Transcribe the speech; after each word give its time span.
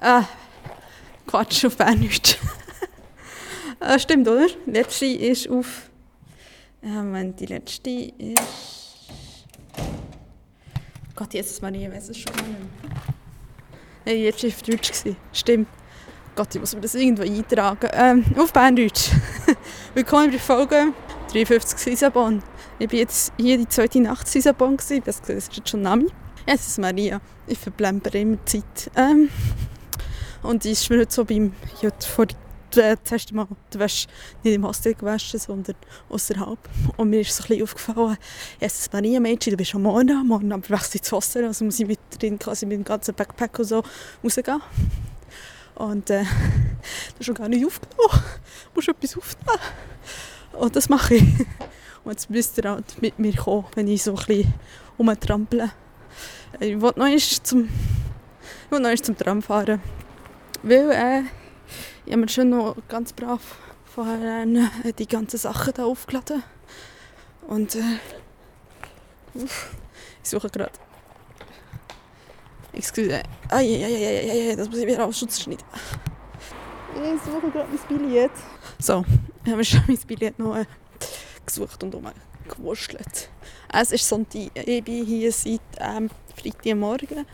Äh, 0.00 0.22
Quatsch, 1.26 1.66
auf 1.66 1.76
Berndeutsch. 1.76 2.38
äh, 3.80 3.98
stimmt, 3.98 4.26
oder? 4.26 4.46
Die 4.66 4.70
letzte 4.70 5.04
ist 5.04 5.48
auf... 5.50 5.90
Ja, 6.80 7.02
Moment, 7.02 7.38
die 7.38 7.46
letzte 7.46 7.90
ist... 7.90 8.40
Gott, 11.14 11.34
jetzt 11.34 11.60
Maria, 11.60 11.88
ich 11.88 11.94
weiß 11.94 12.08
es 12.08 12.16
schon 12.16 12.34
mal. 12.34 12.44
Nein, 14.06 14.16
die 14.16 14.24
letzte 14.24 14.46
war 14.48 14.54
auf 14.54 14.62
Deutsch. 14.62 14.90
Stimmt. 15.34 15.68
Gott, 16.34 16.54
ich 16.54 16.60
muss 16.60 16.74
mir 16.74 16.80
das 16.80 16.94
irgendwo 16.94 17.22
eintragen. 17.22 17.90
Ähm, 17.92 18.24
auf 18.38 18.54
Berndeutsch. 18.54 19.10
Willkommen 19.94 20.30
bei 20.30 20.38
Folge 20.38 20.94
53 21.30 21.78
Sisabon. 21.78 22.42
Ich 22.78 22.88
bin 22.88 23.00
jetzt 23.00 23.34
hier 23.36 23.58
die 23.58 23.68
zweite 23.68 24.00
Nacht 24.00 24.26
Sisabon. 24.26 24.78
Das 24.78 25.20
ist 25.20 25.28
jetzt 25.28 25.68
schon 25.68 25.82
Nami. 25.82 26.06
Es 26.46 26.66
ist 26.66 26.78
Maria. 26.78 27.20
Ich 27.46 27.58
verplemper 27.58 28.14
immer 28.14 28.36
die 28.36 28.44
Zeit. 28.46 28.90
Ähm, 28.96 29.28
und 30.42 30.64
ich 30.64 30.72
ist 30.72 30.90
mir 30.90 30.98
nicht 30.98 31.12
so 31.12 31.24
beim... 31.24 31.52
Ich 31.76 31.84
habe 31.84 31.94
vor 32.00 32.26
äh, 32.76 32.96
das 33.02 33.12
erste 33.12 33.34
Mal 33.34 33.46
die 33.72 33.78
Wäsche 33.78 34.08
nicht 34.42 34.54
im 34.54 34.66
Hostel 34.66 34.94
gewaschen, 34.94 35.40
sondern 35.40 35.76
außerhalb. 36.08 36.58
Und 36.96 37.10
mir 37.10 37.20
ist 37.20 37.36
so 37.36 37.44
ein 37.44 37.48
bisschen 37.48 37.62
aufgefallen, 37.62 38.16
es 38.58 38.80
ist 38.80 38.92
Maria 38.92 39.20
Mädchen, 39.20 39.52
du 39.52 39.56
bist 39.56 39.74
am 39.74 39.82
Morgen, 39.82 40.26
Morgen 40.26 40.52
aber 40.52 40.68
wechsle 40.68 40.96
ich 40.96 41.00
ins 41.02 41.12
Hostel, 41.12 41.44
also 41.44 41.64
muss 41.64 41.80
ich 41.80 41.86
mit, 41.86 41.98
drin, 42.18 42.38
quasi 42.38 42.66
mit 42.66 42.78
dem 42.78 42.84
ganzen 42.84 43.14
Backpack 43.14 43.58
und 43.58 43.64
so 43.64 43.82
rausgehen. 44.22 44.60
Und 45.74 46.10
äh, 46.10 46.22
das 46.22 47.20
ist 47.20 47.26
schon 47.26 47.34
gar 47.34 47.48
nicht 47.48 47.64
aufgenommen. 47.64 48.22
Du 48.64 48.70
musst 48.74 48.88
etwas 48.88 49.16
aufnehmen. 49.16 49.60
Und 50.52 50.76
das 50.76 50.88
mache 50.88 51.14
ich. 51.14 51.22
Und 52.04 52.12
jetzt 52.12 52.30
müsst 52.30 52.58
ihr 52.58 52.70
halt 52.70 53.00
mit 53.00 53.18
mir 53.18 53.34
kommen, 53.34 53.66
wenn 53.74 53.88
ich 53.88 54.02
so 54.02 54.12
ein 54.12 54.16
bisschen 54.26 54.54
rumtrampele. 54.98 55.70
Ich 56.58 56.80
wollte 56.80 56.98
noch 56.98 57.16
zum, 57.42 57.68
ich 58.70 58.78
noch 58.78 58.94
zum 58.94 59.16
Tram 59.16 59.42
fahren. 59.42 59.80
Weil 60.62 60.90
äh, 60.90 61.22
ich 62.06 62.16
mir 62.16 62.28
schon 62.28 62.50
noch 62.50 62.76
ganz 62.88 63.12
brav 63.12 63.40
vorher 63.86 64.44
äh, 64.44 64.92
die 64.92 65.06
ganzen 65.06 65.38
Sachen 65.38 65.72
da 65.74 65.84
aufgeladen. 65.84 66.42
Und 67.48 67.74
äh, 67.74 67.98
uff, 69.34 69.70
ich 70.22 70.28
suche 70.28 70.50
gerade. 70.50 70.72
Excuse. 72.72 73.22
Ai, 73.48 73.84
ai, 73.84 74.54
das 74.56 74.68
muss 74.68 74.78
ich 74.78 74.86
wieder 74.86 75.12
Schneiden. 75.12 75.64
Ich 76.94 77.22
suche 77.22 77.50
gerade 77.50 77.68
mein 77.68 77.98
Billett. 77.98 78.30
So, 78.78 79.04
ich 79.44 79.52
habe 79.52 79.64
schon 79.64 79.82
mein 79.88 79.98
Billett 80.06 80.38
noch 80.38 80.56
äh, 80.56 80.66
gesucht 81.46 81.82
und 81.82 81.94
umgewurschtelt. 81.94 83.30
Es 83.72 83.92
ist 83.92 84.08
Sonntag. 84.08 84.50
Ich 84.54 84.84
bin 84.84 85.04
hier 85.04 85.32
seit 85.32 85.60
ähm, 85.78 86.10
Freitagmorgen. 86.36 87.26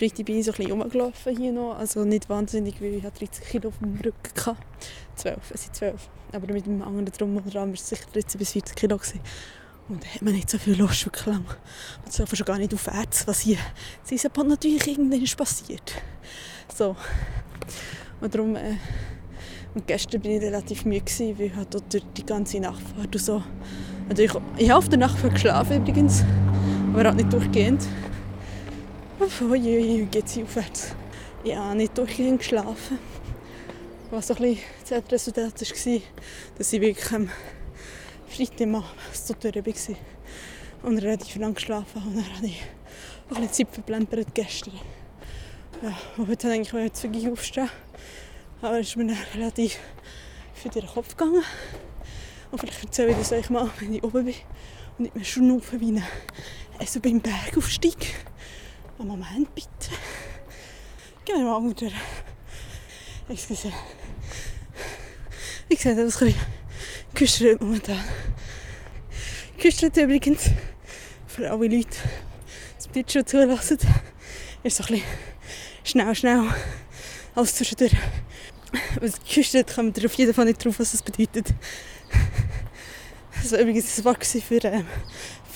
Freitag 0.00 0.24
bin 0.24 0.38
ich 0.38 0.46
so 0.46 0.52
ein 0.52 0.56
bisschen 0.56 0.72
rumgelaufen 0.72 1.36
hier 1.36 1.52
noch. 1.52 1.76
Also 1.76 2.06
nicht 2.06 2.30
wahnsinnig, 2.30 2.80
weil 2.80 2.94
ich 2.94 3.02
30 3.02 3.44
Kilo 3.50 3.68
auf 3.68 3.78
dem 3.80 3.96
Rücken 3.96 4.46
hatte. 4.46 4.56
12, 5.16 5.50
es 5.50 5.62
sind 5.64 5.76
12. 5.76 6.08
Aber 6.32 6.52
mit 6.54 6.64
dem 6.64 6.80
anderen 6.80 7.04
Drum 7.04 7.36
und 7.36 7.52
Dran 7.52 7.68
war 7.68 7.74
es 7.74 7.86
sicher 7.86 8.06
13 8.10 8.38
bis 8.38 8.52
40 8.52 8.76
Kilo. 8.76 8.96
Gewesen. 8.96 9.20
Und 9.90 10.02
da 10.02 10.08
hat 10.08 10.22
man 10.22 10.32
nicht 10.32 10.48
so 10.48 10.56
viel 10.56 10.74
Lust 10.74 11.04
wirklich 11.04 11.26
lang. 11.26 11.44
Man 11.44 12.12
darf 12.16 12.34
schon 12.34 12.46
gar 12.46 12.56
nicht 12.56 12.72
auf 12.72 12.86
Ärzte, 12.86 13.26
was 13.26 13.40
hier 13.40 13.58
in 14.08 14.14
Isabel 14.14 14.44
natürlich 14.44 14.88
irgendwann 14.88 15.20
ist 15.20 15.36
passiert. 15.36 15.92
So. 16.74 16.96
Und 18.22 18.34
darum... 18.34 18.56
Äh, 18.56 18.76
und 19.74 19.86
gestern 19.86 20.24
war 20.24 20.30
ich 20.30 20.40
relativ 20.40 20.84
müde, 20.86 21.04
weil 21.38 21.46
ich 21.46 21.54
halt 21.54 21.74
durch 21.74 22.04
die 22.16 22.24
ganze 22.24 22.58
Nachtfahrt 22.58 23.14
und 23.14 23.22
so... 23.22 23.42
Also 24.08 24.22
ich, 24.22 24.32
ich 24.56 24.70
habe 24.70 24.78
auf 24.78 24.88
der 24.88 24.98
Nachtfahrt 24.98 25.34
geschlafen 25.34 25.76
übrigens, 25.76 26.24
aber 26.92 27.04
halt 27.04 27.16
nicht 27.16 27.32
durchgehend. 27.32 27.82
Uiuiui, 29.20 30.06
geht 30.06 30.30
sie 30.30 30.42
aufwärts. 30.44 30.94
Ich 31.44 31.54
habe 31.54 31.76
nicht 31.76 31.96
durchgehend 31.98 32.38
geschlafen. 32.38 32.98
Was 34.10 34.28
so 34.28 34.34
ein 34.34 34.40
bisschen 34.40 34.64
das 34.88 35.12
Resultat 35.12 35.60
war, 35.60 36.00
dass 36.56 36.72
ich 36.72 36.80
wirklich 36.80 37.12
am 37.12 37.28
Freitag 38.28 38.66
mal 38.66 38.82
so 39.12 39.34
durch 39.34 39.56
war 39.56 39.96
und 40.84 40.98
relativ 40.98 41.36
lang 41.36 41.52
geschlafen 41.52 42.02
habe. 42.02 42.08
Und 42.08 42.16
dann 42.16 42.34
habe 42.34 42.46
ich 42.46 42.62
auch 43.28 43.36
ein 43.36 43.42
bisschen 43.46 43.66
Zeit 43.66 43.74
verplempert 43.74 44.34
gestern. 44.34 44.80
Ja, 45.82 45.98
und 46.16 46.26
heute 46.26 46.48
wollte 46.48 46.48
ich 46.48 46.54
eigentlich 46.54 47.02
wirklich 47.02 47.28
aufstehen. 47.28 47.68
Aber 48.62 48.80
es 48.80 48.88
ist 48.88 48.96
mir 48.96 49.06
dann 49.06 49.18
relativ 49.34 49.78
für 50.54 50.70
den 50.70 50.86
Kopf 50.86 51.14
gegangen. 51.14 51.44
Und 52.50 52.58
vielleicht 52.58 52.84
erzähle 52.84 53.10
ich 53.10 53.18
das 53.18 53.32
euch 53.32 53.50
mal, 53.50 53.68
wenn 53.80 53.92
ich 53.92 54.02
oben 54.02 54.24
bin 54.24 54.34
und 54.96 55.00
nicht 55.00 55.14
mehr 55.14 55.24
schnaufen 55.26 55.78
wie 55.78 55.92
ein, 55.92 56.02
also 56.78 57.00
beim 57.00 57.20
Bergaufstieg. 57.20 58.14
Moment 59.08 59.54
bitte. 59.54 59.68
Gehen 61.24 61.38
wir 61.38 61.44
mal 61.44 61.56
unter. 61.56 61.88
Excuse. 63.28 63.72
Ich 65.68 65.80
sehe 65.80 65.94
das 65.94 66.20
ein 66.20 66.26
bisschen 66.28 66.34
geküstert 67.14 67.60
momentan. 67.60 68.00
Geküstert 69.56 69.96
übrigens 69.96 70.50
für 71.26 71.50
alle 71.50 71.68
Leute, 71.68 71.96
die 72.94 73.02
das 73.02 73.12
schon 73.12 73.26
zulassen, 73.26 73.78
ist 74.62 74.76
so 74.76 74.84
ein 74.84 74.88
bisschen 74.88 75.02
schnell, 75.84 76.14
schnell 76.14 76.42
alles 77.34 77.54
zwischendurch 77.54 77.92
was 79.00 79.20
geküstet, 79.20 79.74
kommt 79.74 79.98
ihr 79.98 80.06
auf 80.06 80.14
jeden 80.14 80.34
Fall 80.34 80.44
nicht 80.44 80.64
drauf, 80.64 80.78
was 80.78 80.92
das 80.92 81.02
bedeutet. 81.02 81.54
Das 83.42 83.52
war 83.52 83.60
übrigens 83.60 83.94
das 83.94 84.04
Wort 84.04 84.24
für, 84.24 84.64
ähm, 84.64 84.86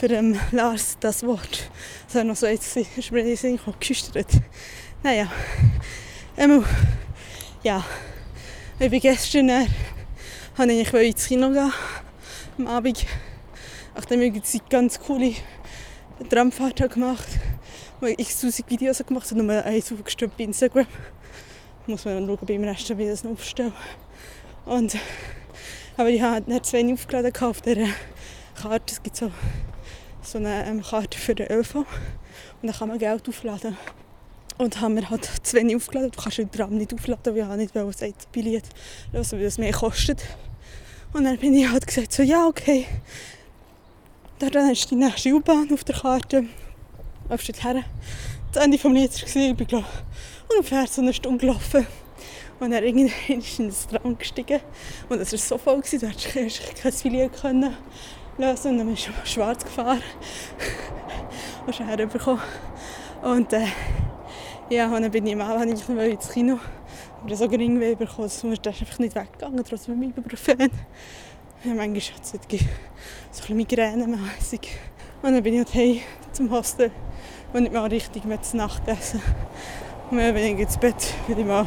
für 0.06 0.12
ähm, 0.12 0.38
Lars, 0.52 0.98
das 1.00 1.22
Wort. 1.24 1.70
Das 2.06 2.16
war 2.16 2.24
noch 2.24 2.36
so 2.36 2.46
jetzt, 2.46 2.76
ist 2.76 3.10
mir 3.10 3.20
in 3.20 3.36
den 3.36 3.58
geküstert. 3.64 4.26
Naja, 5.02 5.32
ähm, 6.36 6.62
ja, 7.62 7.82
ich 8.78 8.90
bin 8.90 9.00
gestern, 9.00 9.48
äh, 9.48 9.66
habe 10.58 10.72
ich 10.74 10.92
ins 10.92 11.26
Kino 11.26 11.48
gehen, 11.48 11.72
am 12.58 12.66
Abend. 12.66 13.06
Nachdem 13.94 14.20
ich 14.20 14.32
eine 14.34 14.62
ganz 14.68 15.00
coole 15.00 15.36
Tramfahrt 16.28 16.92
gemacht 16.92 17.28
habe, 18.02 18.10
ich 18.10 18.28
tausend 18.28 18.68
Videos 18.68 18.98
gemacht 19.06 19.30
habe, 19.30 19.42
nur 19.42 19.64
eins 19.64 19.90
aufgestellt 19.90 20.32
bei 20.36 20.44
Instagram 20.44 20.86
muss 21.86 22.04
man 22.04 22.14
dann 22.14 22.26
schauen, 22.26 22.46
beim 22.46 22.64
Rest 22.64 22.98
wie 22.98 23.06
das 23.06 23.24
noch 23.24 23.32
aufstellen. 23.32 23.72
Und, 24.66 24.98
aber 25.96 26.10
ich 26.10 26.20
habe 26.20 26.50
nicht 26.50 26.66
zu 26.66 26.74
wenig 26.74 26.92
aufgeladen 26.92 27.32
auf 27.40 27.62
dieser 27.62 27.88
Karte. 28.54 28.92
Es 28.92 29.02
gibt 29.02 29.16
so, 29.16 29.30
so 30.24 30.38
eine 30.38 30.66
ähm, 30.66 30.82
Karte 30.82 31.18
für 31.18 31.34
den 31.34 31.50
ÖV 31.50 31.76
und 31.76 31.86
dann 32.62 32.72
kann 32.72 32.88
man 32.88 32.98
Geld 32.98 33.28
aufladen. 33.28 33.76
Und 34.56 34.80
haben 34.80 34.94
wir 34.94 35.10
halt 35.10 35.28
zu 35.42 35.56
wenig 35.56 35.74
aufgeladen. 35.76 36.12
Du 36.12 36.22
kannst 36.22 36.38
den 36.38 36.50
Tram 36.50 36.76
nicht 36.76 36.94
aufladen, 36.94 37.34
weil 37.34 37.60
ich 37.60 37.74
nicht 37.74 37.76
ein 37.76 38.14
Billett 38.30 38.64
lösen, 39.12 39.38
weil 39.38 39.44
das 39.44 39.58
mehr 39.58 39.72
kostet. 39.72 40.22
Und 41.12 41.24
dann 41.24 41.36
bin 41.38 41.54
ich 41.54 41.68
halt 41.68 41.86
gesagt, 41.86 42.12
so, 42.12 42.22
ja, 42.22 42.46
okay. 42.46 42.86
Dann 44.38 44.70
ist 44.70 44.90
die 44.90 44.94
nächste 44.94 45.32
U-Bahn 45.32 45.72
auf 45.72 45.82
der 45.82 45.96
Karte. 45.96 46.44
Läufst 47.28 47.48
du 47.48 47.52
her. 47.52 47.84
Das 48.52 48.64
Ende 48.64 48.78
des 48.78 48.92
Lieds 48.92 49.34
war, 49.34 49.42
ich 49.42 49.56
bin, 49.56 49.66
glaube 49.66 49.86
ungefähr 50.48 50.86
so 50.86 51.02
eine 51.02 51.12
Stunde 51.12 51.38
gelaufen. 51.38 51.86
Und 52.60 52.70
dann 52.70 52.84
irgendwann 52.84 53.38
ist 53.38 53.58
in 53.58 53.68
das 53.68 53.88
Tram 53.88 54.16
gestiegen. 54.16 54.60
Und 55.08 55.20
es 55.20 55.32
war 55.32 55.38
so 55.38 55.58
voll, 55.58 55.80
gewesen, 55.80 56.00
du 56.00 56.06
hättest 56.06 56.76
kein 56.76 56.92
Billett 57.12 57.32
können 57.32 57.76
lösen 58.38 58.72
Und 58.72 58.78
dann 58.78 58.88
bist 58.88 59.08
du 59.08 59.12
schwarz 59.24 59.64
gefahren. 59.64 60.02
und 61.66 61.74
schnell 61.74 61.88
herbekommen. 61.88 62.42
Und 63.22 63.52
äh, 63.52 63.66
ja, 64.70 64.86
und 64.86 65.02
dann 65.02 65.10
bin 65.10 65.26
ich 65.26 65.36
mal 65.36 65.68
ich 65.68 65.88
noch 65.88 65.96
ins 66.02 66.30
Kino. 66.30 66.58
Aber 67.22 67.36
so 67.36 67.48
gering 67.48 67.80
wie 67.80 67.94
bekommen, 67.94 68.28
sonst 68.28 68.66
ist 68.66 68.66
einfach 68.66 68.98
nicht 68.98 69.14
weggegangen, 69.14 69.64
trotz 69.64 69.88
meinem 69.88 70.02
Ibuprofen. 70.02 70.70
Ja, 71.64 71.74
manchmal 71.74 71.94
hat 71.94 72.22
es 72.22 72.30
so 72.32 72.38
ein 72.38 72.48
bisschen 72.48 73.56
Migräne-mässig. 73.56 74.68
Und 75.22 75.32
dann 75.32 75.42
bin 75.42 75.54
ich 75.54 75.74
halt 75.74 76.02
zum 76.32 76.50
Hostel 76.50 76.90
und 77.54 77.62
nicht 77.62 77.72
mal 77.72 77.86
richtig 77.86 78.26
mit 78.26 78.44
zur 78.44 78.58
Nacht 78.58 78.86
essen. 78.86 79.22
Und 80.10 80.18
dann 80.18 80.34
bin 80.34 80.44
ich 80.44 80.60
ins 80.60 80.76
Bett, 80.76 81.14
bin 81.26 81.38
ich 81.38 81.46
mal 81.46 81.66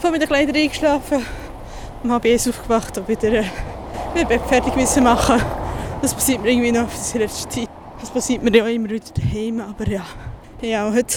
voll 0.00 0.10
mit 0.10 0.22
den 0.22 0.28
Kleidern 0.28 0.56
eingeschlafen. 0.56 1.24
Um 2.02 2.10
halb 2.10 2.24
eins 2.24 2.48
aufgewacht 2.48 2.98
und 2.98 3.06
wieder 3.06 3.32
äh, 3.32 3.44
mein 4.16 4.26
Bett 4.26 4.42
fertig 4.48 4.74
müssen 4.74 5.04
machen. 5.04 5.40
Das 6.02 6.12
passiert 6.14 6.42
mir 6.42 6.50
irgendwie 6.50 6.72
noch 6.72 6.88
in 7.14 7.20
letzter 7.20 7.48
Zeit. 7.48 7.68
Das 8.00 8.10
passiert 8.10 8.42
mir 8.42 8.52
ja 8.56 8.66
immer 8.66 8.90
wieder 8.90 9.04
daheim, 9.14 9.60
aber 9.60 9.86
ja. 9.86 10.04
Ja, 10.60 10.92
heute 10.92 11.16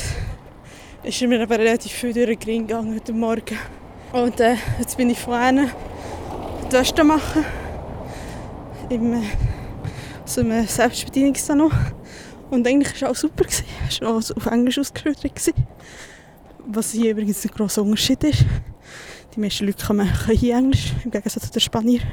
ist 1.01 1.21
mir 1.23 1.41
aber 1.41 1.57
relativ 1.57 1.91
viel 1.91 2.13
durch 2.13 2.27
den 2.27 2.39
Gring 2.39 2.67
gegangen 2.67 2.93
heute 2.93 3.11
Morgen. 3.11 3.57
Und 4.13 4.39
äh, 4.39 4.57
jetzt 4.77 4.95
bin 4.95 5.09
ich 5.09 5.17
vorne 5.17 5.71
die 6.69 6.71
Wäsche 6.71 7.03
machen. 7.03 7.43
Im, 8.89 9.13
äh, 9.13 9.23
so 10.23 10.41
einem 10.41 10.67
Selbstbedienungssalon. 10.67 11.71
Und 12.51 12.67
eigentlich 12.67 13.01
war 13.01 13.09
es 13.09 13.17
auch 13.17 13.21
super. 13.21 13.45
Es 13.89 14.01
war 14.01 14.09
auch 14.09 14.37
auf 14.37 14.45
Englisch 14.45 14.77
ausgeschildert. 14.77 15.55
Was 16.67 16.91
hier 16.91 17.09
übrigens 17.09 17.43
ein 17.43 17.49
grosser 17.55 17.81
Unterschied 17.81 18.23
ist. 18.23 18.45
Die 19.35 19.39
meisten 19.39 19.65
Leute 19.65 19.83
können 19.83 20.07
hier 20.29 20.57
Englisch, 20.57 20.93
im 21.03 21.09
Gegensatz 21.09 21.43
zu 21.43 21.51
den 21.51 21.59
Spaniern. 21.59 22.03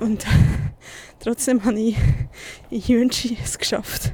Und 0.00 0.26
trotzdem 1.20 1.64
habe 1.64 1.78
ich 1.78 1.96
in 2.70 2.80
Jünschi 2.80 3.36
es 3.42 3.58
geschafft, 3.58 4.12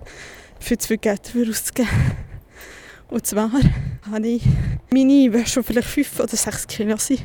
für 0.60 0.78
zu 0.78 0.88
viel 0.88 0.98
Geld 0.98 1.26
dafür 1.26 1.48
auszugeben. 1.48 1.88
Und 3.10 3.26
zwar 3.26 3.50
habe 4.10 4.26
ich 4.26 4.42
meine 4.90 5.32
Wäsche, 5.32 5.60
die 5.60 5.66
vielleicht 5.66 5.88
5 5.88 6.20
oder 6.20 6.36
6 6.36 6.66
Kilo 6.66 6.96
sind, 6.98 7.22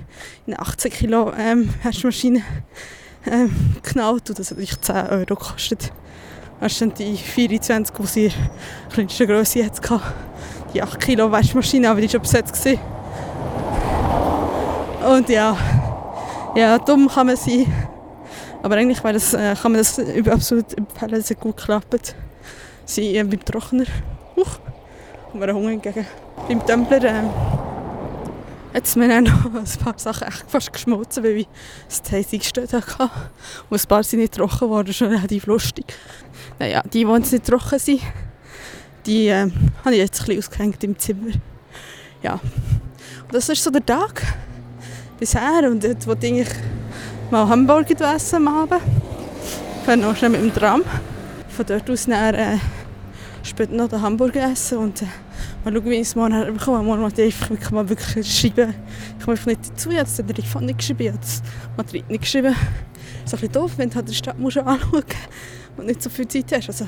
in 0.47 0.57
18 0.57 0.91
Kilo 0.91 1.33
ähm, 1.37 1.73
Waschmaschine 1.83 2.41
ähm, 3.25 3.75
geknallt 3.75 4.29
und 4.29 4.39
das 4.39 4.51
hat 4.51 4.57
natürlich 4.57 4.79
10 4.79 4.95
Euro 4.95 5.25
gekostet. 5.25 5.91
Das 6.59 6.77
sind 6.77 6.97
die 6.99 7.17
24, 7.17 7.93
die 7.95 8.07
sie 8.07 8.25
in 8.25 8.31
der 8.31 8.93
kleinsten 8.93 9.27
Größe 9.27 9.65
hatte. 9.65 10.01
Die 10.73 10.81
8 10.81 10.99
Kilo 10.99 11.29
Waschmaschine, 11.29 11.89
aber 11.89 11.99
die 11.99 12.07
war 12.07 12.11
schon 12.11 12.21
besetzt. 12.21 12.53
Gewesen. 12.53 12.79
Und 15.05 15.27
ja, 15.27 15.57
ja, 16.55 16.79
dumm 16.79 17.09
kann 17.09 17.27
man 17.27 17.35
sein. 17.35 17.65
Aber 18.63 18.77
eigentlich 18.77 19.01
das, 19.01 19.33
äh, 19.33 19.55
kann 19.61 19.73
man 19.73 19.79
das 19.79 19.99
absolut 20.27 20.75
empfehlen, 20.77 21.15
es 21.15 21.29
hat 21.29 21.39
gut 21.41 21.57
geklappt. 21.57 22.15
Sie 22.85 23.17
äh, 23.17 23.23
beim 23.23 23.43
Trockner, 23.43 23.83
huch, 24.37 24.57
und 25.33 25.41
wir 25.41 25.53
Hunger 25.53 25.71
entgegen. 25.71 26.07
Beim 26.47 26.65
Templer 26.65 27.03
äh, 27.03 27.23
hat 28.73 28.85
es 28.85 28.95
mir 28.95 29.09
dann 29.09 29.25
noch 29.25 29.45
ein 29.53 29.83
paar 29.83 29.97
Sachen 29.97 30.29
echt 30.29 30.45
fast 30.47 30.71
geschmolzen, 30.71 31.25
weil 31.25 31.39
ich 31.39 31.47
das 31.89 32.09
Heizung 32.09 32.39
gestellt 32.39 32.71
hatte. 32.71 33.09
Und 33.69 33.81
ein 33.81 33.87
paar 33.87 34.01
sind 34.03 34.19
nicht 34.19 34.33
trocken 34.33 34.59
geworden, 34.59 34.93
schon 34.93 35.09
relativ 35.09 35.45
lustig. 35.45 35.85
Naja, 36.57 36.81
die, 36.83 37.03
die 37.03 37.05
nicht 37.05 37.45
trocken 37.45 37.79
sind, 37.79 38.01
die 39.05 39.27
äh, 39.27 39.51
habe 39.83 39.91
ich 39.91 39.97
jetzt 39.97 40.21
ein 40.21 40.25
bisschen 40.25 40.39
ausgehängt 40.39 40.83
im 40.85 40.97
Zimmer. 40.97 41.31
Ja, 42.21 42.33
und 42.33 43.33
das 43.33 43.49
ist 43.49 43.61
so 43.61 43.69
der 43.69 43.85
Tag 43.85 44.23
bisher 45.19 45.69
und 45.69 45.83
dort 45.83 46.07
wollte 46.07 46.27
ich 46.27 46.47
mal 47.33 47.49
Hamburger 47.49 48.13
essen 48.13 48.47
am 48.47 48.47
Abend. 48.47 48.81
Ich 49.79 49.85
fahre 49.85 49.97
noch 49.97 50.15
schnell 50.15 50.29
mit 50.29 50.41
dem 50.41 50.53
Tram. 50.53 50.83
Von 51.47 51.65
dort 51.65 51.89
aus 51.89 52.05
dann, 52.05 52.35
äh, 52.35 52.57
später 53.41 53.73
noch 53.73 53.89
den 53.89 54.03
Hamburger 54.03 54.51
essen 54.51 54.77
und 54.77 55.01
äh, 55.01 55.05
mal 55.65 55.73
schauen, 55.73 55.85
wie 55.85 55.95
ich 55.95 56.01
es 56.01 56.15
morgen 56.15 56.53
bekomme. 56.53 56.83
Morgen 56.83 57.01
muss 57.01 57.17
ich 57.17 57.33
einfach 57.49 57.71
mal 57.71 57.89
wirklich 57.89 58.31
schreiben. 58.31 58.75
Ich 59.17 59.25
komme 59.25 59.35
einfach 59.35 59.47
nicht 59.47 59.67
dazu, 59.67 59.89
ich 59.89 59.97
habe 59.97 60.05
das 60.05 60.15
Telefon 60.15 60.65
nicht 60.67 60.77
geschrieben, 60.77 61.01
ich 61.01 61.09
habe 61.09 61.73
Madrid 61.75 62.07
nicht 62.07 62.21
geschrieben. 62.21 62.53
Das 62.53 63.33
ist 63.33 63.33
ein 63.33 63.39
bisschen 63.39 63.51
doof, 63.51 63.71
wenn 63.77 63.89
du 63.89 63.95
halt 63.95 64.09
die 64.09 64.13
Stadt 64.13 64.37
musst 64.37 64.57
anschauen 64.59 65.03
und 65.77 65.87
nicht 65.87 66.03
so 66.03 66.11
viel 66.11 66.27
Zeit 66.27 66.51
hast. 66.51 66.67
Also, 66.67 66.87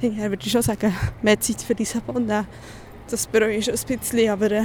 hinterher 0.00 0.28
würde 0.28 0.44
ich 0.44 0.52
schon 0.52 0.60
sagen, 0.60 0.94
mehr 1.22 1.40
Zeit 1.40 1.62
für 1.62 1.72
Lissabon 1.72 2.26
nehmen. 2.26 2.46
Das 3.08 3.26
bereue 3.26 3.54
ich 3.54 3.64
schon 3.64 3.72
ein 3.72 3.98
bisschen, 3.98 4.28
aber 4.28 4.50
äh, 4.50 4.64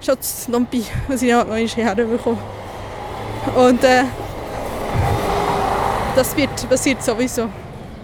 schon 0.00 0.16
das 0.16 0.48
Lampi, 0.48 0.82
was 1.06 1.22
ich 1.22 1.30
noch 1.30 1.54
hierher 1.54 1.94
bekomme. 1.94 2.38
Und 3.56 3.82
äh, 3.84 4.04
das 6.14 6.36
wird, 6.36 6.68
passiert 6.68 7.02
sowieso. 7.02 7.48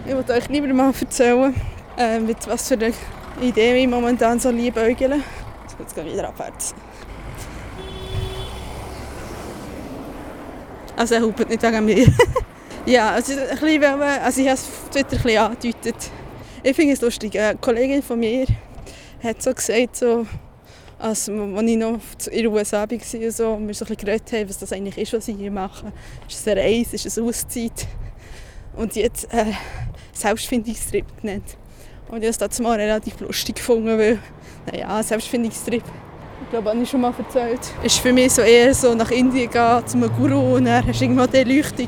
Ich 0.05 0.13
wollte 0.13 0.33
euch 0.33 0.49
lieber 0.49 0.67
mal 0.73 0.93
erzählen, 0.99 1.55
äh, 1.97 2.19
mit 2.19 2.47
was 2.47 2.67
für 2.67 2.73
eine 2.73 2.93
Idee 3.41 3.81
ich 3.81 3.87
momentan 3.87 4.39
so 4.39 4.51
liebäugle. 4.51 5.21
Jetzt 5.63 5.95
geht 5.95 6.05
es 6.07 6.13
wieder 6.13 6.27
abwärts. 6.27 6.75
Also 10.95 11.15
er 11.15 11.21
hupt 11.21 11.47
nicht 11.47 11.63
wegen 11.63 11.85
mir. 11.85 12.07
ja, 12.85 13.11
also, 13.11 13.31
ein 13.31 13.57
bisschen, 13.57 13.83
also 13.83 14.41
ich 14.41 14.47
habe 14.47 14.55
es 14.55 14.63
auf 14.67 14.89
Twitter 14.91 15.15
ein 15.15 15.23
bisschen 15.23 15.37
angedeutet. 15.37 16.11
Ich 16.61 16.75
finde 16.75 16.93
es 16.93 17.01
lustig. 17.01 17.39
Eine 17.39 17.57
Kollegin 17.57 18.03
von 18.03 18.19
mir 18.19 18.45
hat 19.23 19.41
so 19.41 19.53
gesagt, 19.53 19.95
so, 19.95 20.27
als 20.99 21.29
ich 21.29 21.33
noch 21.33 21.59
in 21.59 21.65
den 21.65 22.47
USA 22.47 22.79
war 22.79 22.91
und, 22.91 23.03
so, 23.31 23.49
und 23.53 23.67
wir 23.67 23.73
so 23.73 23.85
ein 23.85 23.87
bisschen 23.87 23.97
geredet 23.97 24.31
haben, 24.33 24.49
was 24.49 24.57
das 24.57 24.73
eigentlich 24.73 24.97
ist, 24.97 25.13
was 25.13 25.27
ich 25.29 25.37
hier 25.37 25.49
mache. 25.49 25.93
Ist 26.27 26.41
es 26.41 26.47
eine 26.47 26.61
Reise, 26.61 26.95
ist 26.95 27.05
es 27.05 27.17
eine 27.17 27.27
Auszeit? 27.27 27.87
Und 28.75 28.95
jetzt 28.95 29.33
äh, 29.33 29.45
Selbstfindungstrip 30.13 31.05
genannt. 31.21 31.57
Und 32.09 32.23
ich 32.23 32.35
habe 32.35 32.51
es 32.51 32.59
mal 32.59 32.77
relativ 32.77 33.19
lustig 33.21 33.55
gefunden, 33.55 33.97
weil, 33.97 34.19
naja, 34.65 35.01
Selbstfindungstrip, 35.01 35.83
ich 36.43 36.49
glaube, 36.49 36.69
habe 36.69 36.81
ich 36.81 36.89
schon 36.89 37.01
mal 37.01 37.13
erzählt, 37.17 37.59
ist 37.83 37.99
für 37.99 38.11
mich 38.11 38.33
so 38.33 38.41
eher 38.41 38.73
so 38.73 38.93
nach 38.93 39.11
Indien 39.11 39.49
gehen, 39.49 39.87
zu 39.87 39.97
einem 39.97 40.11
Guru 40.17 40.55
und 40.55 40.65
dann 40.65 40.85
hast 40.85 40.99
du 40.99 41.05
irgendwo 41.05 41.25
die 41.27 41.43
Leuchtung. 41.43 41.87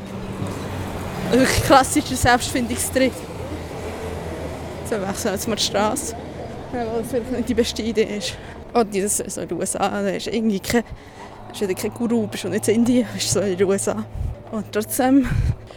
Also, 1.30 1.44
klassischer 1.66 2.16
Selbstfindungstrip. 2.16 3.12
So 4.88 5.00
wechseln 5.00 5.34
jetzt 5.34 5.48
mal 5.48 5.56
die 5.56 5.62
Straße, 5.62 6.16
weil 6.72 6.86
das 6.86 7.10
vielleicht 7.10 7.32
nicht 7.32 7.48
die 7.48 7.54
beste 7.54 7.82
Idee 7.82 8.18
ist. 8.18 8.36
Und 8.72 8.96
das 8.96 9.18
so 9.18 9.40
in 9.40 9.48
den 9.48 9.58
USA, 9.58 10.02
da 10.02 10.08
ist 10.08 10.26
irgendwie 10.26 10.60
kein, 10.60 10.84
ist 11.52 11.76
kein 11.76 11.92
Guru, 11.92 12.26
bist 12.26 12.42
schon 12.42 12.52
nicht 12.52 12.66
in 12.68 12.76
Indien, 12.76 13.06
bist 13.12 13.30
so 13.30 13.40
in 13.40 13.56
den 13.56 13.68
USA. 13.68 14.04
Und 14.50 14.72
trotzdem 14.72 15.28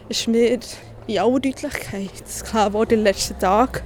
ist 0.08 0.28
mir 0.28 0.60
in 1.08 1.20
aller 1.20 1.40
Deutlichkeit 1.40 2.12
klar 2.44 2.68
geworden 2.70 2.90
den 2.90 3.04
letzten 3.04 3.38
Tagen. 3.38 3.82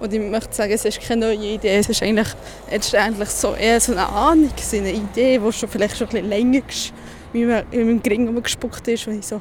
Und 0.00 0.12
ich 0.12 0.20
möchte 0.20 0.52
sagen, 0.52 0.72
es 0.72 0.84
ist 0.84 1.00
keine 1.00 1.26
neue 1.26 1.54
Idee, 1.54 1.76
es 1.76 1.88
ist 1.88 2.02
eigentlich 2.02 2.28
letztendlich 2.70 3.28
so 3.28 3.54
eher 3.54 3.80
so 3.80 3.92
eine 3.92 4.08
Ahnung, 4.08 4.50
eine 4.72 4.92
Idee, 4.92 5.38
die 5.38 5.52
schon 5.52 5.68
vielleicht 5.68 5.96
schon 5.96 6.08
ein 6.08 6.10
bisschen 6.10 6.28
länger 6.28 6.60
ist, 6.68 6.92
wie 7.32 7.44
man 7.44 7.62
in 7.70 7.86
meinem 7.86 8.02
Gring 8.02 8.42
gespuckt 8.42 8.88
ist, 8.88 9.06
weil 9.06 9.20
ich 9.20 9.26
so 9.26 9.40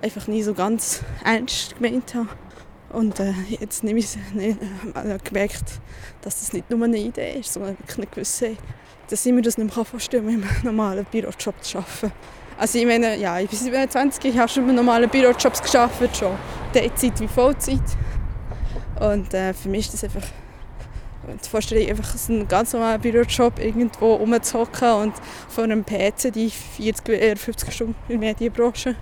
einfach 0.00 0.28
nie 0.28 0.42
so 0.42 0.54
ganz 0.54 1.00
ernst 1.24 1.76
gemeint 1.76 2.14
habe. 2.14 2.28
Und 2.96 3.20
äh, 3.20 3.34
jetzt 3.60 3.84
nehme 3.84 3.98
ich 3.98 4.16
ne, 4.32 4.56
äh, 4.94 5.18
gemerkt, 5.22 5.64
dass 6.22 6.40
das 6.40 6.54
nicht 6.54 6.70
nur 6.70 6.82
eine 6.82 6.96
Idee 6.96 7.40
ist, 7.40 7.52
sondern 7.52 7.76
wirklich 7.78 7.98
eine 7.98 8.06
gewisse, 8.06 8.56
dass 9.10 9.26
ich 9.26 9.32
mir 9.34 9.42
das 9.42 9.58
nicht 9.58 9.76
mehr 9.76 9.84
vorstellen 9.84 10.24
kann, 10.24 10.40
mit 10.40 10.48
einem 10.48 10.64
normalen 10.64 11.04
Bürojob 11.04 11.62
zu 11.62 11.76
arbeiten. 11.76 12.12
Also 12.56 12.78
ich 12.78 12.86
meine, 12.86 13.18
ja, 13.18 13.38
ich 13.38 13.50
bin 13.50 13.58
27, 13.58 14.24
ich 14.24 14.38
habe 14.38 14.48
schon 14.48 14.64
mit 14.66 14.74
normalen 14.74 15.10
Bürojobs 15.10 15.60
gearbeitet, 15.70 16.16
schon 16.16 16.36
Teilzeit 16.72 17.20
wie 17.20 17.28
Vollzeit. 17.28 17.82
Und 18.98 19.34
äh, 19.34 19.52
für 19.52 19.68
mich 19.68 19.92
ist 19.92 19.92
das 19.92 20.04
einfach 20.04 20.26
die 21.44 21.48
Vorstellung, 21.50 21.90
einfach 21.90 22.16
einen 22.30 22.48
ganz 22.48 22.72
normalen 22.72 22.98
Bürojob 23.02 23.58
irgendwo 23.58 24.14
rumzuhocken 24.14 24.92
und 24.92 25.14
von 25.50 25.64
einem 25.64 25.84
PC 25.84 26.32
die 26.32 26.48
40 26.48 27.08
oder 27.10 27.36
50 27.36 27.74
Stunden 27.74 27.94
in 28.08 28.22
der 28.22 28.30
Medienbranche 28.30 28.96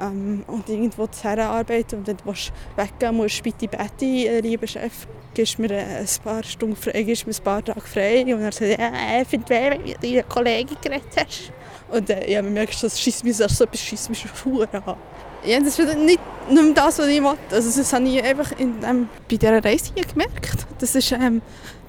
ähm, 0.00 0.44
und 0.46 0.68
irgendwo 0.68 1.06
zu 1.06 1.28
arbeiten 1.28 1.96
und 1.96 2.06
wenn 2.06 2.16
du 2.16 2.34
weggehen 2.76 3.16
musst, 3.16 3.42
bitte 3.42 3.68
bitte, 3.68 4.04
äh, 4.04 4.40
lieber 4.40 4.66
Chef, 4.66 5.06
gibst 5.34 5.58
mir 5.58 5.70
ein 5.70 6.06
paar 6.24 6.42
Stunden 6.42 6.76
frei, 6.76 7.02
gibst 7.02 7.26
mir 7.26 7.34
ein 7.34 7.44
paar 7.44 7.64
Tage 7.64 7.80
frei 7.80 8.22
und 8.22 8.40
er 8.40 8.52
sagt, 8.52 8.78
ja, 8.78 8.92
weh, 8.92 9.24
wenn 9.30 9.44
du 9.44 9.88
mit 9.88 10.02
deiner 10.02 10.22
Kollegin 10.24 10.76
geredet 10.80 11.16
hast. 11.16 11.52
Und 11.90 12.08
äh, 12.10 12.30
ja, 12.30 12.42
man 12.42 12.52
merkt, 12.52 12.82
das 12.82 13.00
schießt 13.00 13.24
mich 13.24 13.36
so 13.36 13.44
etwas 13.44 13.80
schießt 13.80 14.10
mich 14.10 14.24
schon 14.42 14.66
an. 14.72 14.96
Ja, 15.44 15.58
das 15.58 15.78
ist 15.78 15.96
nicht, 15.96 16.20
mehr 16.50 16.74
das, 16.74 16.98
was 16.98 17.06
ich 17.06 17.22
wollte. 17.22 17.40
Also 17.50 17.80
das 17.80 17.92
habe 17.92 18.06
ich 18.06 18.22
einfach 18.22 18.52
in, 18.58 18.74
ähm, 18.84 19.08
bei 19.28 19.36
dieser 19.36 19.64
Reise 19.64 19.92
hier 19.94 20.04
gemerkt. 20.04 20.66
Das 20.78 20.94
ist 20.94 21.12
ähm, 21.12 21.40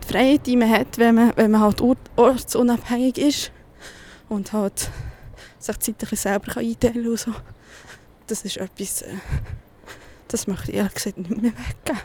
die 0.03 0.11
Freiheit, 0.11 0.47
die 0.47 0.55
man 0.55 0.69
hat, 0.69 0.97
wenn 0.97 1.15
man, 1.15 1.33
wenn 1.35 1.51
man 1.51 1.61
halt 1.61 1.81
ortsunabhängig 2.15 3.17
ist 3.17 3.51
und 4.29 4.53
halt 4.53 4.89
sich 5.59 5.77
die 5.77 5.97
Zeit 5.97 6.17
selber 6.17 6.57
einteilen 6.57 7.03
kann. 7.03 7.17
So. 7.17 7.31
Das 8.31 8.43
ist 8.43 8.55
etwas, 8.55 9.01
äh, 9.01 9.15
das 10.29 10.47
ich 10.47 10.73
ehrlich 10.73 10.93
gesagt 10.93 11.17
nicht 11.17 11.29
mehr 11.29 11.51
weggeben. 11.51 12.01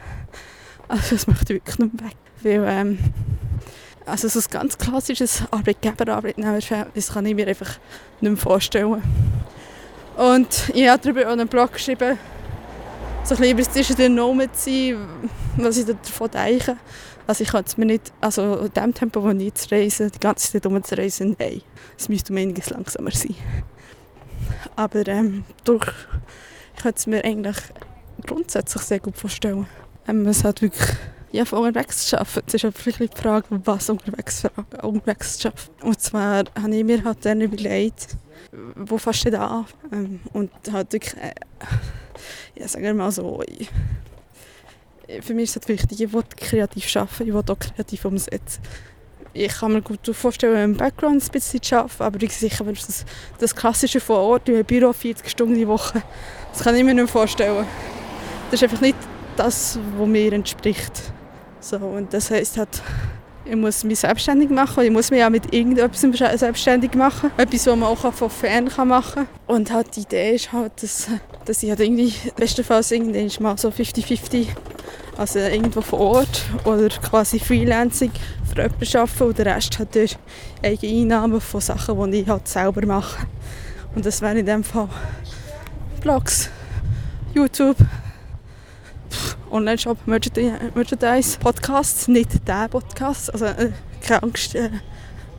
Also 0.88 1.14
das 1.14 1.22
ich 1.22 1.48
wirklich 1.48 1.78
nicht 1.78 1.94
mehr 1.94 2.10
weg. 2.10 2.16
Weil, 2.42 2.64
ähm, 2.66 2.98
also 4.04 4.26
so 4.26 4.40
ein 4.40 4.44
ganz 4.50 4.76
klassisches 4.76 5.44
Arbeitgeber-Arbeitnehmer-Verhältnis 5.52 7.12
kann 7.12 7.26
ich 7.26 7.36
mir 7.36 7.46
einfach 7.46 7.78
nicht 8.20 8.28
mehr 8.32 8.36
vorstellen. 8.36 9.00
Und 10.16 10.68
ich 10.74 10.88
habe 10.88 11.00
darüber 11.00 11.28
auch 11.28 11.32
einen 11.32 11.46
Blog 11.46 11.74
geschrieben, 11.74 12.18
so 13.22 13.36
ein 13.36 13.54
bisschen 13.54 13.74
zwischen 13.74 13.94
den 13.94 14.16
Nomen 14.16 14.52
zu 14.52 14.64
sein, 14.64 15.30
was 15.58 15.78
ich 15.78 15.86
davon 15.86 16.28
denke. 16.32 16.76
Also 17.28 17.44
ich 17.44 17.50
kann 17.50 17.62
es 17.64 17.76
mir 17.76 17.86
nicht, 17.86 18.12
also 18.20 18.62
in 18.62 18.72
dem 18.72 18.92
Tempo, 18.92 19.22
wo 19.22 19.30
ich 19.30 19.52
reise, 19.70 20.10
die 20.10 20.18
ganze 20.18 20.50
Zeit 20.50 20.66
umzureisen, 20.66 21.36
nein. 21.38 21.62
Es 21.96 22.08
müsste 22.08 22.32
um 22.32 22.38
einiges 22.40 22.70
langsamer 22.70 23.12
sein. 23.12 23.36
Aber 24.74 25.06
ähm, 25.06 25.44
durch, 25.64 25.86
ich 26.76 26.82
kann 26.82 26.92
es 26.96 27.06
mir 27.06 27.24
eigentlich 27.24 27.56
grundsätzlich 28.26 28.82
sehr 28.82 29.00
gut 29.00 29.16
vorstellen. 29.16 29.66
Ähm, 30.08 30.26
es 30.26 30.44
hat 30.44 30.62
wirklich 30.62 30.88
ja, 31.32 31.44
von 31.44 31.58
unterwegs 31.66 32.06
zu 32.06 32.18
arbeiten. 32.18 32.44
Es 32.46 32.54
ist 32.54 32.64
einfach 32.64 32.82
die 32.84 33.08
Frage, 33.14 33.46
was 33.50 33.90
unterwegs, 33.90 34.44
unterwegs 34.82 35.38
zu 35.38 35.48
arbeiten. 35.48 35.86
Und 35.86 36.00
zwar 36.00 36.44
habe 36.60 36.76
ich 36.76 36.84
mir 36.84 37.04
halt 37.04 37.24
dann 37.24 37.40
überlegt, 37.40 38.16
wo 38.74 38.98
fährst 38.98 39.26
du 39.26 39.30
da 39.30 39.46
an? 39.46 39.66
Ähm, 39.92 40.20
und 40.32 40.50
halt 40.72 40.92
wirklich, 40.92 41.14
äh, 41.16 41.34
ja, 42.58 42.68
sagen 42.68 42.84
wir 42.84 42.94
mal 42.94 43.12
so, 43.12 43.42
ich, 43.46 43.68
für 45.20 45.34
mich 45.34 45.50
ist 45.50 45.56
es 45.56 45.68
wichtig, 45.68 46.00
ich 46.00 46.12
will 46.12 46.24
kreativ 46.36 46.96
arbeiten, 46.96 47.28
ich 47.28 47.34
will 47.34 47.42
auch 47.46 47.58
kreativ 47.58 48.04
umsetzen. 48.04 48.62
Ich 49.38 49.52
kann 49.52 49.74
mir 49.74 49.82
gut 49.82 50.00
vorstellen, 50.12 50.72
im 50.72 50.76
Background 50.76 51.22
ein 51.22 51.30
bisschen 51.30 51.60
zu 51.60 51.76
arbeiten, 51.76 52.02
aber 52.02 52.22
ich 52.22 52.34
sicher, 52.34 52.64
das, 52.64 53.04
das 53.38 53.54
Klassische 53.54 54.00
von 54.00 54.16
Ort, 54.16 54.48
im 54.48 54.64
Büro 54.64 54.94
40 54.94 55.28
Stunden 55.28 55.54
die 55.54 55.68
Woche, 55.68 56.02
das 56.52 56.62
kann 56.62 56.74
ich 56.74 56.82
mir 56.82 56.94
nicht 56.94 57.10
vorstellen. 57.10 57.66
Das 58.50 58.62
ist 58.62 58.64
einfach 58.64 58.80
nicht 58.80 58.96
das, 59.36 59.78
was 59.98 60.08
mir 60.08 60.32
entspricht. 60.32 61.12
So, 61.60 61.76
und 61.76 62.14
das 62.14 62.30
heisst 62.30 62.56
halt, 62.56 62.82
ich 63.44 63.56
muss 63.56 63.84
mich 63.84 63.98
selbstständig 63.98 64.48
machen. 64.48 64.84
Ich 64.84 64.90
muss 64.90 65.10
mich 65.10 65.22
auch 65.22 65.30
mit 65.30 65.52
irgendetwas 65.52 66.00
selbstständig 66.40 66.94
machen. 66.94 67.30
Etwas, 67.36 67.66
was 67.66 67.76
man 67.76 67.88
auch 67.90 68.12
von 68.12 68.30
fern 68.30 68.70
machen 68.86 69.26
kann. 69.26 69.28
Und 69.46 69.70
halt 69.72 69.94
die 69.96 70.00
Idee 70.00 70.34
ist 70.34 70.52
halt, 70.52 70.82
dass, 70.82 71.08
dass 71.44 71.62
ich 71.62 71.68
halt 71.70 71.80
irgendwie 71.80 72.14
bestenfalls 72.36 72.90
irgendwann 72.90 73.30
mal 73.40 73.58
so 73.58 73.68
50-50 73.68 74.48
Also 75.18 75.38
irgendwo 75.38 75.80
vor 75.80 76.00
Ort 76.00 76.44
oder 76.64 76.88
quasi 76.88 77.38
Freelancing 77.38 78.12
für 78.48 78.62
jemanden 78.62 78.96
arbeiten 78.96 79.22
und 79.22 79.38
der 79.38 79.46
Rest 79.46 79.78
hat 79.78 79.94
durch 79.94 80.16
eigene 80.62 81.00
Einnahmen 81.00 81.40
von 81.40 81.60
Sachen, 81.60 82.10
die 82.10 82.20
ich 82.20 82.28
halt 82.28 82.46
selber 82.46 82.84
mache. 82.86 83.26
Und 83.94 84.04
das 84.04 84.20
wäre 84.20 84.38
in 84.38 84.44
dem 84.44 84.62
Fall 84.62 84.88
Blogs, 86.02 86.50
YouTube, 87.34 87.78
Online-Shop, 89.50 89.96
Merchandise, 90.06 91.38
Podcasts, 91.38 92.08
nicht 92.08 92.46
der 92.46 92.68
Podcast. 92.68 93.32
Also 93.32 93.46
äh, 93.46 93.72
keine 94.02 94.22
Angst, 94.22 94.54
äh, 94.54 94.70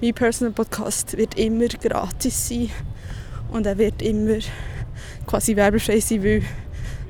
mein 0.01 0.13
Personal 0.13 0.53
Podcast 0.53 1.15
wird 1.17 1.37
immer 1.37 1.67
gratis 1.67 2.49
sein 2.49 2.71
und 3.51 3.65
er 3.65 3.77
wird 3.77 4.01
immer 4.01 4.39
quasi 5.27 5.55
werbefrei 5.55 5.99
sein, 5.99 6.23
weil 6.23 6.41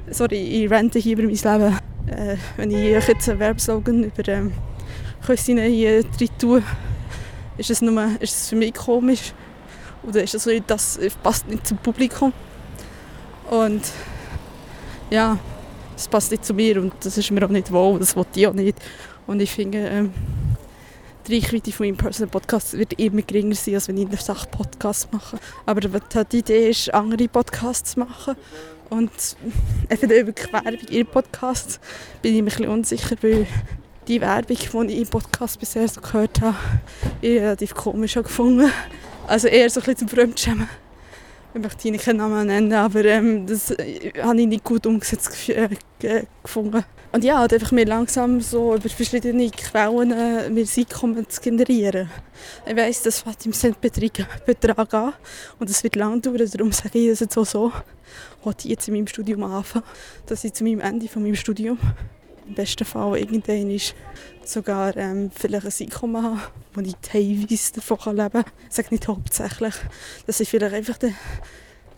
sorry, 0.09 0.63
ich 0.63 0.69
rente 0.69 0.99
hier 0.99 1.17
über 1.17 1.23
mein 1.23 1.61
Leben. 1.61 1.77
Äh, 2.07 2.37
wenn 2.55 2.71
ich 2.71 3.07
jetzt 3.07 3.29
einen 3.29 3.39
Werbeslogan 3.39 4.03
über 4.03 4.27
ähm, 4.27 4.53
Küssinnen 5.25 5.71
hier 5.71 6.03
drin 6.03 6.29
tue, 6.39 6.63
ist 7.57 7.69
es, 7.69 7.81
nur, 7.81 8.01
ist 8.19 8.35
es 8.35 8.49
für 8.49 8.55
mich 8.55 8.73
komisch. 8.73 9.33
Oder 10.03 10.23
ist 10.23 10.35
es 10.35 10.43
so, 10.43 10.51
das 10.65 10.99
passt 11.21 11.47
nicht 11.47 11.67
zum 11.67 11.77
Publikum. 11.77 12.31
Und 13.49 13.81
ja, 15.09 15.37
das 15.95 16.07
passt 16.07 16.31
nicht 16.31 16.45
zu 16.45 16.53
mir 16.53 16.81
und 16.81 16.93
das 17.01 17.17
ist 17.17 17.31
mir 17.31 17.43
auch 17.45 17.49
nicht 17.49 17.71
wohl, 17.71 17.99
das 17.99 18.15
wollte 18.15 18.39
ich 18.39 18.47
auch 18.47 18.53
nicht. 18.53 18.77
Und 19.25 19.41
ich 19.41 19.51
finde, 19.51 19.79
ähm, 19.79 20.13
die 21.27 21.35
Reichweite 21.35 21.71
von 21.71 21.87
meinem 21.87 21.97
Personal 21.97 22.29
Podcast 22.29 22.77
wird 22.77 22.93
immer 22.93 23.21
geringer 23.21 23.55
sein, 23.55 23.75
als 23.75 23.87
wenn 23.87 23.97
ich 23.97 24.07
eine 24.07 24.17
Sache 24.17 24.47
Podcast 24.49 25.11
mache. 25.11 25.37
Aber 25.65 25.81
die 25.81 26.37
Idee 26.37 26.69
ist, 26.69 26.93
andere 26.93 27.27
Podcasts 27.27 27.93
zu 27.93 27.99
machen. 27.99 28.35
Und 28.89 29.11
eben 29.89 30.11
über 30.11 30.33
Werbung 30.51 30.87
in 30.89 31.05
Podcasts 31.05 31.79
bin 32.21 32.31
ich 32.31 32.37
mir 32.37 32.43
ein 32.43 32.45
bisschen 32.45 32.67
unsicher, 32.67 33.15
weil 33.21 33.47
die 34.07 34.21
Werbung, 34.21 34.87
die 34.87 34.93
ich 34.93 35.01
im 35.01 35.07
Podcast 35.07 35.59
bisher 35.59 35.87
so 35.87 36.01
gehört 36.01 36.41
habe, 36.41 36.55
ich 37.21 37.39
relativ 37.39 37.73
komisch 37.75 38.13
gefunden. 38.13 38.71
Also 39.27 39.47
eher 39.47 39.69
so 39.69 39.81
ein 39.81 39.85
bisschen 39.85 40.07
zum 40.07 40.09
Fremdschämen. 40.09 40.69
Ich 41.53 41.61
möchte 41.61 41.89
hier 41.89 41.97
keinen 41.97 42.17
Namen 42.17 42.47
nennen, 42.47 42.73
aber 42.73 43.03
ähm, 43.03 43.45
das 43.45 43.71
habe 43.71 44.39
ich 44.39 44.47
nicht 44.47 44.63
gut 44.63 44.85
umgesetzt 44.85 45.49
äh, 45.49 45.69
gefunden. 46.43 46.85
Und 47.17 47.23
ja, 47.23 47.39
halt 47.39 47.51
einfach 47.51 47.71
mir 47.71 47.87
langsam 47.87 48.41
so 48.41 48.75
über 48.75 48.89
verschiedene 48.89 49.49
Quellen 49.49 50.11
äh, 50.11 50.51
mir 50.51 50.67
Einkommen 50.77 51.27
zu 51.27 51.41
generieren. 51.41 52.11
Ich 52.63 52.75
weiss, 52.75 53.01
das 53.01 53.21
fängt 53.21 53.43
im 53.43 53.53
Centbetrag 53.53 54.93
an 54.93 55.13
und 55.57 55.67
es 55.67 55.83
wird 55.83 55.95
lang 55.95 56.21
dauern, 56.21 56.47
darum 56.47 56.71
sage 56.71 56.99
ich 56.99 57.09
das 57.09 57.21
jetzt 57.21 57.35
auch 57.35 57.45
so. 57.47 57.71
Ich 58.45 58.65
ich 58.65 58.65
jetzt 58.65 58.87
in 58.87 58.93
meinem 58.93 59.07
Studium 59.07 59.41
anfangen, 59.45 59.83
dass 60.27 60.43
ich 60.43 60.53
zu 60.53 60.63
meinem 60.63 60.79
Ende 60.79 61.07
von 61.07 61.23
meinem 61.23 61.33
Studium 61.33 61.79
im 62.47 62.53
besten 62.53 62.85
Fall 62.85 63.17
irgendwann 63.17 63.71
ist 63.71 63.95
sogar 64.45 64.95
ähm, 64.95 65.31
vielleicht 65.33 65.65
ein 65.65 65.85
Einkommen 65.87 66.21
habe, 66.21 66.41
wo 66.75 66.81
ich 66.81 66.93
teilweise 67.01 67.73
davon 67.73 68.15
leben 68.15 68.29
kann. 68.29 68.45
Ich 68.69 68.75
sage 68.75 68.89
nicht 68.91 69.07
hauptsächlich, 69.07 69.73
dass 70.27 70.39
ich 70.39 70.49
vielleicht 70.49 70.75
einfach 70.75 70.99
den, 70.99 71.15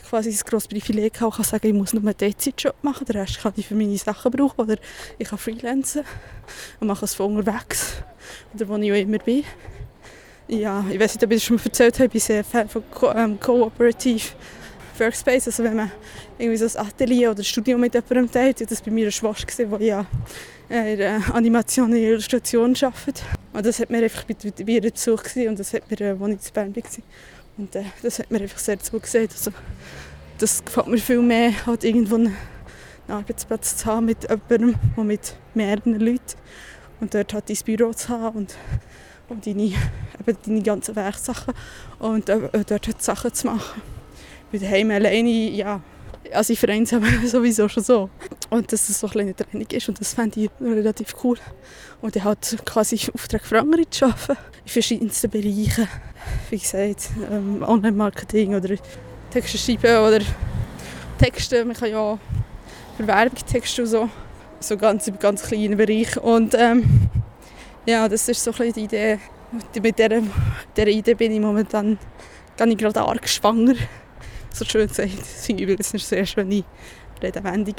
quasi 0.10 0.32
ein 0.32 0.38
grosses 0.46 0.68
Privileg 0.68 1.22
habe, 1.22 1.36
kann 1.36 1.46
sagen, 1.46 1.68
ich 1.68 1.74
muss 1.74 1.94
nur 1.94 2.01
einen 2.01 2.18
Teilzeitjob 2.18 2.75
machen, 2.82 3.06
den 3.06 3.16
Rest 3.16 3.39
kann 3.39 3.54
ich 3.56 3.68
für 3.68 3.75
meine 3.75 3.98
Sachen 3.98 4.32
brauchen 4.32 4.62
oder 4.62 4.78
ich 5.20 5.28
kann 5.28 5.38
freelancen 5.38 6.04
und 6.80 6.88
mache 6.88 7.06
es 7.06 7.13
von 7.13 7.36
unterwegs 7.38 7.98
oder 8.54 8.68
wo 8.68 8.78
ich 8.78 8.92
auch 8.92 8.96
immer 8.96 9.20
bin. 9.20 9.44
Ja, 10.48 10.84
ich 10.89 11.00
weiß 11.00 11.13
nicht, 11.13 11.24
ob 11.24 11.32
ich 11.32 11.38
das 11.38 11.44
schon 11.44 11.58
mal 11.58 11.66
erzählt 11.66 11.94
habe, 11.96 12.06
ich 12.06 12.12
bin 12.12 12.22
sehr 12.22 12.44
Fan 12.44 12.68
von 12.68 12.84
Co 12.89 13.12
ähm, 13.12 13.39
Cooperative 13.39 14.30
Workspace, 14.98 15.48
also 15.48 15.63
wenn 15.63 15.75
man 15.75 15.92
irgendwie 16.39 16.58
so 16.58 16.80
ein 16.80 16.88
Atelier 16.88 17.30
oder 17.30 17.42
ein 17.42 17.46
Studio 17.46 17.78
mit 17.78 17.94
jemandem 17.94 18.32
teilt, 18.32 18.62
das 18.62 18.80
war 18.80 18.86
bei 18.86 18.92
mir 18.92 19.06
ein 19.06 19.12
Schwasch, 19.12 19.46
der 19.46 19.68
ja 19.80 20.06
äh, 20.72 20.94
in 20.94 20.98
der 20.98 21.36
Animation 21.36 21.92
und 21.92 21.98
Illustration 21.98 22.75
arbeitet. 22.82 23.24
Und 23.54 23.66
das 23.66 23.80
hat 23.80 23.89
mir 23.92 24.04
einfach 24.04 24.24
bei, 24.24 24.36
bei 24.36 24.72
ihr 24.72 24.82
Besuch 24.82 25.24
und 25.36 25.60
das 25.60 25.74
hat 25.74 25.89
mir, 25.89 26.01
äh, 26.01 26.18
als 26.20 26.34
ich 26.34 26.39
zu 26.39 26.54
Bern 26.54 26.75
war. 26.75 26.84
Und 27.60 27.75
äh, 27.75 27.84
das 28.01 28.20
hat 28.20 28.32
mir 28.32 28.39
einfach 28.39 28.58
sehr 28.58 28.80
zugesagt. 28.80 29.34
Also, 29.34 29.51
das 30.38 30.63
gefällt 30.63 30.88
mir 30.88 30.98
viel 30.98 31.22
mehr, 31.22 31.51
halt 31.66 31.84
irgendwo 31.84 32.16
einen 32.16 32.36
Arbeitsplatz 33.10 33.75
zu 33.75 33.86
haben 33.86 34.06
mit 34.06 34.24
jemandem, 34.24 34.75
der 34.96 35.04
mit 35.04 35.36
mehreren 35.54 36.00
Leuten 36.00 36.38
und 37.01 37.13
dort 37.13 37.34
halt 37.34 37.50
dein 37.50 37.58
Büro 37.66 37.92
zu 37.92 38.08
haben 38.08 38.38
und, 38.38 38.56
und 39.28 39.46
deine, 39.46 39.63
eben 39.63 40.38
deine 40.46 40.62
ganzen 40.62 40.96
Werksachen 40.96 41.54
und 42.00 42.30
äh, 42.30 42.63
dort 42.66 42.88
halt 42.88 43.01
Sachen 43.01 43.34
zu 43.34 43.48
machen. 43.48 43.82
Weil 44.51 44.62
daheim 44.62 44.92
alleine, 44.92 45.30
ja, 45.50 45.82
also 46.33 46.53
ich 46.53 46.59
vereinsame 46.59 47.07
sowieso 47.27 47.67
schon 47.69 47.83
so. 47.83 48.09
Und 48.50 48.71
dass 48.71 48.89
es 48.89 49.00
so 49.00 49.07
ein 49.07 49.12
kleiner 49.12 49.36
Training 49.36 49.67
ist 49.71 49.89
und 49.89 50.00
das 50.00 50.13
fände 50.13 50.41
ich 50.41 50.50
relativ 50.62 51.15
cool. 51.24 51.38
Und 52.01 52.15
ich 52.15 52.24
halt 52.24 52.57
quasi 52.65 53.00
Auftrag 53.13 53.45
für 53.45 53.59
andere 53.59 53.89
zu 53.89 54.05
arbeiten, 54.05 54.38
in 54.63 54.69
verschiedensten 54.69 55.29
Bereichen. 55.29 55.88
Wie 56.50 56.57
gesagt, 56.57 57.09
ähm, 57.31 57.63
Online-Marketing 57.63 58.55
oder 58.55 58.75
Texte 59.31 59.57
schreiben 59.57 60.05
oder 60.05 60.19
Texte, 61.17 61.65
man 61.65 61.75
kann 61.75 61.91
ja 61.91 62.17
für 62.98 63.07
Werbung 63.07 63.45
Texte 63.45 63.83
und 63.83 63.88
so. 63.88 64.09
So 64.62 64.77
ganz 64.77 65.07
im 65.07 65.17
ganz 65.19 65.43
kleinen 65.43 65.77
Bereich. 65.77 66.17
Und 66.17 66.53
ähm, 66.57 67.09
ja, 67.86 68.07
das 68.07 68.27
ist 68.27 68.43
so 68.43 68.51
ein 68.51 68.74
die 68.74 68.81
Idee. 68.81 69.19
Mit 69.51 69.98
dieser, 69.98 70.21
dieser 70.75 70.88
Idee 70.88 71.13
bin 71.13 71.31
ich 71.31 71.39
momentan 71.39 71.98
gar 72.57 72.65
nicht 72.65 72.79
gerade 72.79 73.01
arg 73.01 73.27
schwanger 73.27 73.75
so 74.60 74.66
schön 74.66 74.89
sagt. 74.89 75.20
Das 75.20 75.46
finde 75.46 75.63
ich 75.63 75.70
übrigens 75.70 75.94
eine 75.94 76.00
sehr 76.00 76.25
schöne 76.25 76.63
Redewendung. 77.22 77.75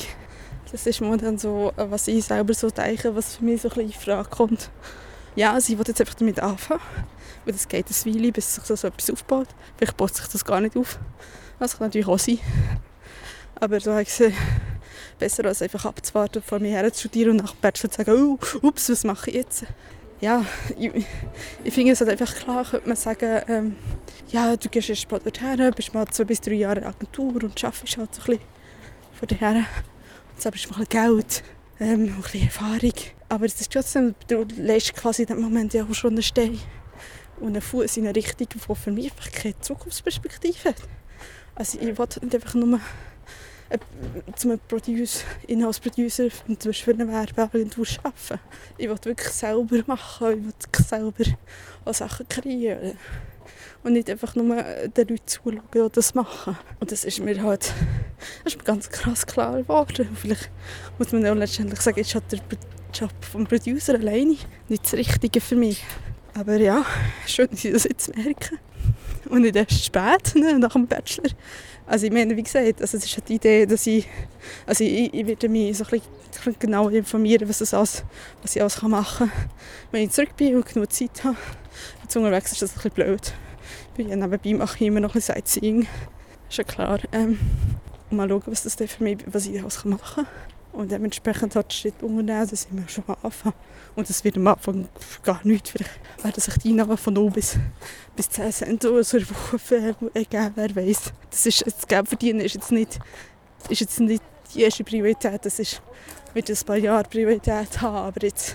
Das 0.73 0.87
ist 0.87 1.01
momentan 1.01 1.37
so, 1.37 1.73
was 1.77 2.09
ich 2.09 2.25
selber 2.25 2.55
so 2.55 2.71
denke, 2.71 3.15
was 3.15 3.37
für 3.37 3.45
mich 3.45 3.63
so 3.63 3.69
ein 3.69 3.75
bisschen 3.75 3.93
in 3.93 4.01
Frage 4.01 4.29
kommt. 4.29 4.71
Ja, 5.37 5.53
also 5.53 5.73
ich 5.73 5.79
will 5.79 5.87
jetzt 5.87 6.01
einfach 6.01 6.15
damit 6.15 6.41
anfangen, 6.41 6.81
weil 7.45 7.53
das 7.53 7.69
geht 7.69 7.87
ein 7.89 8.15
Weile, 8.15 8.33
bis 8.33 8.55
sich 8.55 8.65
so 8.65 8.75
etwas 8.75 9.11
aufbaut. 9.11 9.49
Vielleicht 9.77 9.97
baut 9.97 10.15
sich 10.15 10.27
das 10.27 10.45
gar 10.45 10.61
nicht 10.61 10.77
auf. 10.77 10.99
Das 11.59 11.77
kann 11.77 11.89
natürlich 11.89 12.09
auch 12.09 12.19
sein. 12.19 12.39
Aber 13.57 13.79
so 13.81 13.93
habe 13.93 14.03
ich 14.03 14.09
gesehen, 14.09 14.33
besser 15.19 15.45
als 15.45 15.61
einfach 15.61 15.85
abzuwarten, 15.85 16.43
vor 16.43 16.59
mir 16.61 16.71
her 16.71 16.93
zu 16.93 17.01
studieren 17.01 17.33
und 17.33 17.37
nach 17.45 17.53
dem 17.53 17.61
Bachelor 17.61 17.91
zu 17.91 17.97
sagen, 17.99 18.39
oh, 18.41 18.67
ups, 18.67 18.89
was 18.89 19.05
mache 19.05 19.31
ich 19.31 19.37
jetzt? 19.37 19.65
Ja, 20.21 20.45
ich, 20.79 20.91
ich 21.65 21.75
finde 21.75 21.93
es 21.93 22.01
halt 22.01 22.11
einfach 22.11 22.35
klar, 22.35 22.65
könnte 22.65 22.89
man 22.89 22.97
sagen, 22.97 23.43
ähm, 23.49 23.77
ja, 24.31 24.57
du 24.57 24.69
gehst 24.69 24.91
erst 24.91 25.11
mal 25.11 25.19
dorthin, 25.19 25.73
bist 25.75 25.95
mal 25.95 26.07
zwei 26.09 26.25
bis 26.25 26.41
drei 26.41 26.55
Jahre 26.55 26.81
in 26.81 26.87
Agentur 26.87 27.43
und 27.43 27.65
arbeitest 27.65 27.97
halt 27.97 28.15
so 28.15 28.21
ein 28.23 28.27
bisschen 28.27 28.41
von 29.13 29.29
daher. 29.29 29.57
Und 29.57 30.41
sammelst 30.43 30.71
mal 30.71 30.81
ein 30.81 30.87
Geld 30.89 31.43
ähm, 31.79 32.05
und 32.05 32.11
ein 32.11 32.23
bisschen 32.23 32.45
Erfahrung. 32.45 32.93
Aber 33.29 33.47
es 33.47 33.61
ist 33.61 33.73
trotzdem, 33.73 34.15
du 34.29 34.45
lässt 34.57 34.95
quasi 34.95 35.23
in 35.23 35.29
dem 35.29 35.41
Moment 35.41 35.73
ja 35.73 35.85
auch 35.85 35.95
schon 35.95 36.13
einen 36.13 36.23
Stein 36.23 36.59
und 37.39 37.49
einen 37.49 37.63
Fuß 37.63 37.97
in 37.97 38.07
eine 38.07 38.15
Richtung, 38.15 38.47
die 38.49 38.75
für 38.75 38.91
mich 38.91 39.11
einfach 39.11 39.31
keine 39.31 39.59
Zukunftsperspektive 39.61 40.71
hat. 40.71 40.77
Also 41.55 41.79
ich 41.81 41.97
wollte 41.99 42.25
nicht 42.25 42.35
einfach 42.35 42.55
nur 42.55 42.81
zum 44.37 44.59
Produce, 44.69 45.25
Inhouse-Producer 45.47 46.31
für 46.31 46.91
eine 46.93 47.09
Werbeagentur 47.09 47.87
arbeiten. 48.03 48.41
Ich 48.79 48.89
will 48.89 48.99
wirklich 49.03 49.29
selber 49.29 49.83
machen, 49.87 50.53
ich 50.59 50.79
will 50.79 50.87
selber 50.87 51.39
auch 51.85 51.95
Sachen 51.95 52.29
kreieren. 52.29 52.99
Und 53.83 53.95
nicht 53.95 54.11
einfach 54.11 54.35
nur 54.35 54.63
den 54.63 55.09
Leuten 55.09 55.27
zuschauen, 55.27 55.63
die 55.75 55.87
das 55.93 56.15
machen. 56.15 56.59
Und 56.81 56.93
das 56.93 57.05
ist 57.05 57.21
mir 57.21 57.43
halt 57.43 57.73
das 58.45 58.55
ist 58.55 58.59
mir 58.59 58.65
ganz 58.65 58.91
krass 58.91 59.27
klar 59.27 59.57
geworden. 59.57 60.09
Vielleicht 60.15 60.51
muss 60.99 61.13
man 61.13 61.27
auch 61.27 61.35
letztendlich 61.35 61.81
sagen, 61.81 62.01
ist 62.01 62.15
halt 62.15 62.31
der 62.31 62.41
Job 62.93 63.13
vom 63.21 63.47
Producer 63.47 63.95
alleine 63.95 64.37
nicht 64.69 64.85
das 64.85 64.95
Richtige 64.95 65.41
für 65.41 65.57
mich. 65.57 65.83
Aber 66.35 66.57
ja, 66.57 66.85
schön, 67.27 67.49
dass 67.51 67.65
ich 67.65 67.73
das 67.73 67.85
jetzt 67.85 68.15
merke. 68.17 68.59
Und 69.29 69.43
nicht 69.43 69.57
erst 69.57 69.85
spät, 69.85 70.35
ne, 70.35 70.59
nach 70.59 70.73
dem 70.73 70.87
Bachelor. 70.87 71.31
Also 71.91 72.07
ich 72.07 72.13
meine, 72.13 72.37
wie 72.37 72.43
gesagt, 72.45 72.81
also 72.81 72.97
es 72.97 73.05
ist 73.05 73.17
halt 73.17 73.29
die 73.29 73.35
Idee, 73.35 73.67
dass 73.67 73.85
ich, 73.85 74.07
also 74.65 74.85
ich, 74.85 75.13
ich 75.13 75.27
werde 75.27 75.49
mich 75.49 75.77
so 75.77 75.83
ein 75.83 75.91
bisschen 75.91 76.57
genau 76.61 76.89
informieren, 76.89 77.49
was, 77.49 77.59
das 77.59 77.75
alles, 77.75 78.05
was 78.43 78.55
ich 78.55 78.63
alles 78.63 78.81
machen 78.83 79.29
kann, 79.29 79.47
wenn 79.91 80.05
ich 80.05 80.13
zurück 80.13 80.37
bin 80.37 80.55
und 80.55 80.67
genug 80.67 80.93
Zeit 80.93 81.25
habe. 81.25 81.37
Jetzt 82.01 82.17
unterwegs 82.17 82.53
ist 82.53 82.63
das 82.63 82.71
ein 82.71 82.75
bisschen 82.75 82.93
blöd. 82.93 83.35
Weil 83.97 84.07
nebenbei 84.07 84.55
mache 84.55 84.77
ich 84.77 84.87
immer 84.87 85.01
noch 85.01 85.17
ein 85.17 85.21
Sightseeing. 85.21 85.89
Ist 86.49 86.59
ja 86.59 86.63
klar. 86.63 87.01
Ähm, 87.11 87.41
mal 88.11 88.29
schauen, 88.29 88.43
was 88.47 88.63
das 88.63 88.77
für 88.77 89.03
mich, 89.03 89.19
was 89.27 89.49
ich 89.49 89.61
alles 89.61 89.85
machen 89.85 90.25
kann. 90.25 90.27
Und 90.73 90.91
dementsprechend 90.93 91.57
hat 91.57 91.73
Schritt 91.73 92.03
unternehmen, 92.03 92.49
dass 92.49 92.65
ich 92.65 92.71
mir 92.71 92.89
schon 92.89 93.05
mal 93.07 93.17
anfangen. 93.23 93.55
Und 93.97 94.09
das 94.09 94.23
wird 94.23 94.37
am 94.37 94.47
Anfang 94.47 94.89
gar 95.23 95.41
nichts. 95.45 95.71
Vielleicht 95.71 95.91
werden 96.23 96.41
sich 96.41 96.55
die 96.59 96.69
Einnahmen 96.71 96.97
von 96.97 97.15
0 97.15 97.31
bis, 97.31 97.57
bis 98.15 98.29
10 98.31 98.53
Cent 98.53 98.85
oder 98.85 99.03
so 99.03 99.19
ergeben, 99.19 100.53
wer 100.55 100.77
weiß. 100.77 101.13
Das, 101.31 101.47
ist, 101.47 101.67
das 101.67 101.87
Geld 101.89 102.09
verdienen 102.09 102.41
ist 102.41 102.55
jetzt 102.55 102.71
nicht, 102.71 102.99
ist 103.69 103.81
jetzt 103.81 104.01
nicht 104.01 104.23
die 104.55 104.63
erste 104.63 104.85
Priorität. 104.85 105.45
Das 105.45 105.59
ist, 105.59 105.83
wird 106.35 106.49
ein 106.49 106.57
paar 106.65 106.77
Jahre 106.77 107.05
Priorität 107.05 107.81
haben. 107.81 107.97
Aber 107.97 108.23
jetzt 108.23 108.55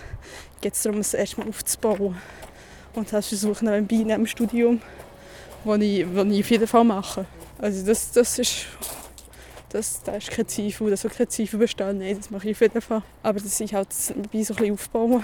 geht 0.62 0.74
es 0.74 0.82
darum, 0.84 1.02
es 1.02 1.14
erstmal 1.14 1.50
aufzubauen. 1.50 2.16
Und 2.94 3.12
das 3.12 3.28
versuche 3.28 3.66
nebenbei 3.66 3.96
in 3.96 4.12
einem 4.12 4.26
Studium, 4.26 4.82
das 5.66 5.82
ich, 5.82 6.00
ich 6.00 6.44
auf 6.44 6.50
jeden 6.50 6.68
Fall 6.68 6.84
mache. 6.86 7.26
Also 7.58 7.86
das, 7.86 8.12
das 8.12 8.40
ist 8.40 8.68
das, 9.76 10.02
das 10.04 10.18
ist 10.18 10.32
kein 10.32 10.48
Zweifel, 10.48 10.90
das 10.90 11.02
soll 11.02 11.12
kein 11.12 11.30
Zweifel 11.30 11.60
bestehen. 11.60 11.98
Nein, 11.98 12.18
das 12.18 12.30
mache 12.30 12.50
ich 12.50 12.56
auf 12.56 12.62
jeden 12.62 12.82
Fall. 12.82 13.02
Aber 13.22 13.40
das 13.40 13.60
ist 13.60 13.74
halt 13.74 13.90
dabei 14.10 14.44
so 14.44 14.54
ein 14.54 14.60
bisschen 14.60 14.74
aufbauen. 14.74 15.24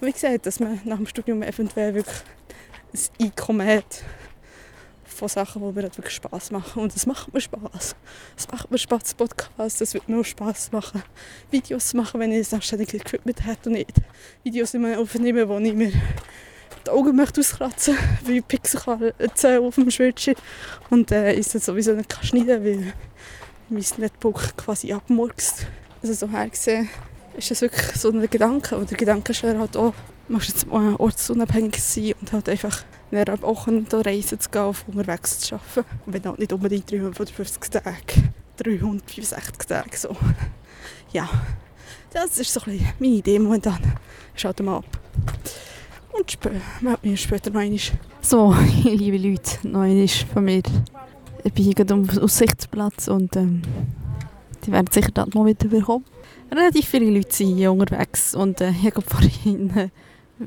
Wie 0.00 0.12
gesagt, 0.12 0.46
dass 0.46 0.58
man 0.58 0.80
nach 0.84 0.96
dem 0.96 1.06
Studium 1.06 1.42
eventuell 1.42 1.94
wirklich 1.94 2.16
ein 2.92 3.26
Einkommen 3.26 3.66
hat 3.66 4.02
von 5.04 5.28
Sachen, 5.28 5.62
die 5.62 5.72
mir 5.72 5.82
halt 5.82 5.96
wirklich 5.96 6.14
Spass 6.14 6.50
machen. 6.50 6.82
Und 6.82 6.96
es 6.96 7.06
macht 7.06 7.32
mir 7.32 7.40
Spass. 7.40 7.94
Es 8.36 8.50
macht 8.50 8.70
mir 8.70 8.78
Spass, 8.78 9.14
Podcast, 9.14 9.80
es 9.80 9.94
wird 9.94 10.08
mir 10.08 10.18
auch 10.18 10.24
Spass 10.24 10.72
machen, 10.72 11.02
Videos 11.50 11.88
zu 11.88 11.96
machen, 11.96 12.18
wenn 12.18 12.32
ich 12.32 12.40
das 12.40 12.54
anständige 12.54 12.96
Equipment 12.96 13.46
hätte 13.46 13.68
und 13.68 13.74
nicht 13.74 13.92
Videos 14.42 14.74
aufnehmen, 14.74 15.48
wo 15.48 15.58
ich 15.58 15.74
mir 15.74 15.92
die 16.86 16.90
Augen 16.90 17.14
möchte 17.14 17.40
auskratzen 17.40 17.94
möchte, 17.94 18.26
weil 18.26 18.36
ich 18.38 18.48
Pixel 18.48 19.14
erzählen 19.18 19.62
auf 19.62 19.76
dem 19.76 19.86
Bildschirm 19.86 20.36
und 20.88 21.12
äh, 21.12 21.34
ich 21.34 21.54
es 21.54 21.66
sowieso 21.66 21.92
nicht 21.92 22.12
schneiden 22.24 22.64
weil 22.64 22.94
mein 23.70 23.84
Netbook 23.98 24.56
quasi 24.56 24.92
abmurkst. 24.92 25.66
Also 26.02 26.14
so 26.14 26.28
her 26.28 26.48
gesehen 26.48 26.88
ist 27.36 27.50
das 27.50 27.60
wirklich 27.60 27.96
so 27.96 28.10
ein 28.10 28.28
Gedanke. 28.28 28.76
Und 28.76 28.90
der 28.90 28.98
Gedanke 28.98 29.32
ist 29.32 29.42
halt 29.42 29.76
auch, 29.76 29.92
du 30.28 30.32
musst 30.32 30.48
jetzt 30.48 30.66
ortsunabhängig 30.70 31.82
sein 31.82 32.14
und 32.20 32.32
halt 32.32 32.48
einfach 32.48 32.84
mehrere 33.10 33.40
Wochen 33.42 33.86
da 33.88 34.00
reisen 34.00 34.38
zu 34.40 34.50
gehen, 34.50 34.62
auf 34.62 34.84
unterwegs 34.86 35.40
zu 35.40 35.54
arbeiten. 35.54 35.84
Und 36.06 36.12
wenn 36.12 36.24
halt 36.24 36.38
nicht 36.38 36.52
unbedingt 36.52 36.90
350 36.90 37.70
Tage, 37.70 37.94
365 38.56 39.66
Tage 39.66 39.96
so. 39.96 40.16
Ja, 41.12 41.28
das 42.12 42.38
ist 42.38 42.52
so 42.52 42.60
ein 42.60 42.72
bisschen 42.72 42.92
meine 42.98 43.14
Idee 43.14 43.38
momentan. 43.38 43.80
Schaut 44.34 44.60
mal 44.60 44.78
ab. 44.78 45.00
Und 46.12 46.30
sp 46.30 46.50
meldet 46.80 47.04
mich 47.04 47.20
später 47.20 47.50
noch 47.50 47.60
einmal. 47.60 47.78
So, 48.20 48.54
liebe 48.84 49.16
Leute, 49.16 49.66
noch 49.66 49.82
einmal 49.82 50.08
von 50.08 50.44
mir. 50.44 50.62
Ich 51.42 51.52
bin 51.52 51.64
hier 51.64 51.74
gerade 51.74 51.94
am 51.94 52.08
Aussichtsplatz 52.22 53.08
und 53.08 53.34
ähm, 53.36 53.62
die 54.64 54.72
werden 54.72 54.88
sicher 54.90 55.10
dort 55.12 55.34
noch 55.34 55.46
wieder 55.46 55.68
bekommen. 55.68 56.04
Relativ 56.50 56.86
viele 56.86 57.10
Leute 57.10 57.32
sind 57.32 57.56
hier 57.56 57.72
unterwegs 57.72 58.34
und 58.34 58.60
äh, 58.60 58.70
ich 58.70 58.86
habe 58.86 59.00
vorhin 59.00 59.70
äh, 59.76 59.88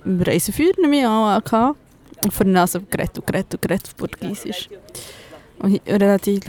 im 0.06 0.22
Reiseführer 0.22 0.88
mich 0.88 1.06
an 1.06 1.76
und 2.24 2.34
vorhin 2.34 2.58
also 2.58 2.80
geredet 2.82 3.18
und 3.18 3.28
geredet 3.28 3.54
und 3.56 3.62
geredet 3.62 3.88
auf 3.88 3.96
Portugiesisch. 3.98 4.70
Und 5.60 5.82
relativ 5.88 6.42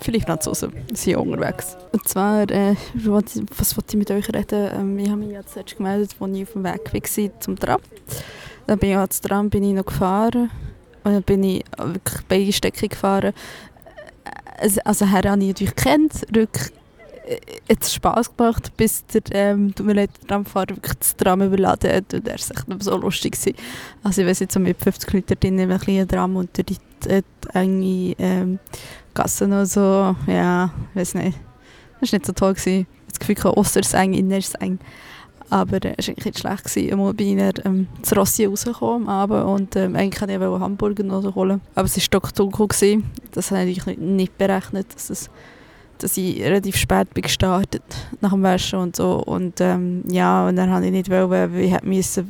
viele 0.00 0.20
Franzosen 0.20 0.72
sind 0.88 0.98
hier 0.98 1.20
unterwegs. 1.20 1.76
Und 1.92 2.06
zwar, 2.06 2.50
äh, 2.50 2.74
was 2.94 3.76
wollte 3.76 3.90
ich 3.90 3.96
mit 3.96 4.10
euch 4.10 4.28
reden? 4.28 4.70
Ähm, 4.74 4.98
ich 4.98 5.08
habe 5.08 5.20
mich 5.20 5.32
ja 5.32 5.46
zuerst 5.46 5.76
gemeldet, 5.76 6.14
als 6.20 6.30
ich 6.36 6.42
auf 6.42 6.52
dem 6.52 6.64
Weg 6.64 7.16
war 7.16 7.40
zum 7.40 7.58
Tram. 7.58 7.80
Dann 8.66 8.78
bin 8.78 8.90
ich 8.90 8.96
ans 8.96 9.20
Tram 9.20 9.48
bin 9.48 9.62
ich 9.62 9.74
noch 9.74 9.86
gefahren 9.86 10.50
und 11.06 11.12
dann 11.12 11.22
bin 11.22 11.44
ich 11.44 11.64
wirklich 11.78 12.24
beide 12.28 12.52
Strecke 12.52 12.88
gefahren. 12.88 13.32
Also, 14.58 14.80
also 14.84 15.06
her 15.06 15.30
habe 15.30 15.40
ich 15.40 15.48
natürlich 15.48 15.76
kennt, 15.76 16.26
rück 16.34 16.72
hat 17.68 17.82
es 17.82 17.94
Spass 17.94 18.36
gemacht, 18.36 18.72
bis 18.76 19.04
der, 19.06 19.22
ähm, 19.32 19.74
der 19.76 20.08
Tramfahrer 20.26 20.70
wirklich 20.70 20.94
das 20.94 21.16
Tram 21.16 21.42
überladen 21.42 21.92
hat 21.92 22.14
und 22.14 22.26
er 22.26 22.34
war 22.34 22.34
echt 22.34 22.82
so 22.82 22.96
lustig. 22.96 23.32
Gewesen. 23.32 23.56
Also 24.02 24.22
ich 24.22 24.28
weiß 24.28 24.40
jetzt 24.40 24.58
mit 24.58 24.80
50 24.80 25.12
Leuten 25.12 25.40
drin, 25.40 25.60
ein 25.60 25.80
kleiner 25.80 26.06
Tram 26.06 26.36
und 26.36 26.56
durch 26.56 26.66
die, 26.66 26.76
die 27.04 27.22
enge 27.52 28.14
ähm, 28.18 28.58
Gassen 29.14 29.52
und 29.52 29.66
so, 29.66 30.14
ja, 30.26 30.72
weiß 30.94 31.14
nicht. 31.14 31.38
Das 32.00 32.12
war 32.12 32.18
nicht 32.18 32.26
so 32.26 32.32
toll. 32.32 32.54
Gewesen. 32.54 32.86
Das 33.08 33.18
Gefühl, 33.18 33.50
außer 33.50 33.80
es 33.80 33.94
eng, 33.94 34.14
innen 34.14 34.38
ist 34.38 34.48
es 34.48 34.54
eng. 34.56 34.78
Aber 35.50 35.84
äh, 35.84 35.94
es 35.96 36.08
war 36.08 36.14
eigentlich 36.14 36.38
schlecht. 36.38 36.64
Gewesen. 36.64 36.92
Einmal 36.92 37.14
ich 37.18 37.36
dann 37.36 37.52
ähm, 37.64 37.86
zu 38.02 38.14
Rossi 38.14 38.44
rausgekommen 38.46 39.08
am 39.08 39.30
und 39.30 39.76
ähm, 39.76 39.96
eigentlich 39.96 40.20
wollte 40.20 40.34
ich 40.34 40.60
Hamburger 40.60 41.04
noch 41.04 41.34
holen. 41.34 41.60
Aber 41.74 41.86
es 41.86 41.96
war 41.96 42.02
stockdunkel. 42.02 42.68
Gewesen. 42.68 43.04
Das 43.32 43.50
habe 43.50 43.64
ich 43.64 43.84
nicht, 43.86 44.38
berechnet, 44.38 44.94
dass, 44.94 45.10
es, 45.10 45.30
dass 45.98 46.16
ich 46.16 46.40
relativ 46.40 46.76
spät 46.76 47.12
bin 47.14 47.22
gestartet 47.22 47.82
nach 48.20 48.30
dem 48.30 48.42
Waschen 48.42 48.78
und 48.78 48.96
so. 48.96 49.22
Und 49.24 49.60
ähm, 49.60 50.02
ja, 50.08 50.48
und 50.48 50.56
dann 50.56 50.70
habe 50.70 50.86
ich 50.86 50.92
nicht 50.92 51.10
wollen, 51.10 51.30
weil 51.30 51.54
ich 51.60 51.82
musste 51.82 52.26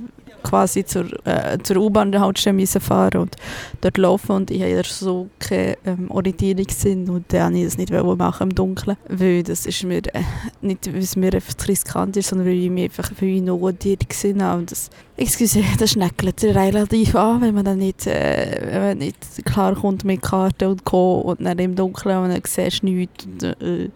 quasi 0.46 0.84
zur, 0.84 1.06
äh, 1.26 1.58
zur 1.62 1.78
U-Bahn-Haltestelle 1.78 2.66
fahren 2.80 3.20
und 3.22 3.36
dort 3.80 3.98
laufen 3.98 4.32
und 4.32 4.50
ich 4.50 4.62
hatte 4.62 4.88
so 4.88 5.28
keinen 5.40 5.76
ähm, 5.84 6.10
Orientierungssinn 6.10 7.10
und 7.10 7.24
dann 7.32 7.54
wollte 7.54 7.58
ich 7.58 7.64
das 7.64 7.78
nicht 7.78 7.92
machen 7.92 8.50
im 8.50 8.54
Dunkeln, 8.54 8.96
weil 9.08 9.42
das 9.42 9.66
ist 9.66 9.82
mir 9.82 9.98
äh, 10.14 10.22
nicht, 10.60 10.92
weil 10.92 11.02
es 11.02 11.16
mir 11.16 11.34
einfach 11.34 11.54
riskant 11.66 12.16
ist, 12.16 12.28
sondern 12.28 12.46
weil 12.46 12.54
ich 12.54 12.70
mich 12.70 12.84
einfach 12.84 13.10
ich 13.20 13.42
noch 13.42 13.60
orientiert 13.60 14.04
habe 14.38 14.58
und 14.58 14.70
das, 14.70 14.90
excuse, 15.16 15.62
das 15.78 15.90
schneckelt 15.90 16.42
relativ 16.44 17.14
an, 17.16 17.40
wenn 17.40 17.54
man 17.54 17.64
dann 17.64 17.78
nicht, 17.78 18.06
äh, 18.06 18.60
wenn 18.70 18.82
man 18.82 18.98
nicht 18.98 19.44
klar 19.44 19.74
kommt 19.74 20.04
mit 20.04 20.22
Karten 20.22 20.68
und 20.68 20.84
Co. 20.84 21.20
und 21.20 21.44
dann 21.44 21.58
im 21.58 21.74
Dunkeln 21.74 22.18
und 22.18 22.28
dann 22.30 22.42
siehst 22.46 22.82
du 22.82 22.86
nichts 22.86 23.26
und, 23.26 23.42
äh, 23.42 23.90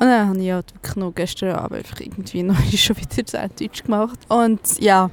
und 0.00 0.06
dann 0.06 0.28
habe 0.28 0.38
ich 0.38 0.52
halt 0.52 0.74
wirklich 0.74 0.96
noch 0.96 1.14
gestern 1.14 1.56
Abend 1.56 1.78
einfach 1.78 2.00
irgendwie 2.00 2.42
noch 2.44 2.60
schon 2.72 2.96
wieder 2.96 3.26
Sandwich 3.26 3.82
gemacht. 3.84 4.18
Und 4.28 4.60
ja, 4.80 5.10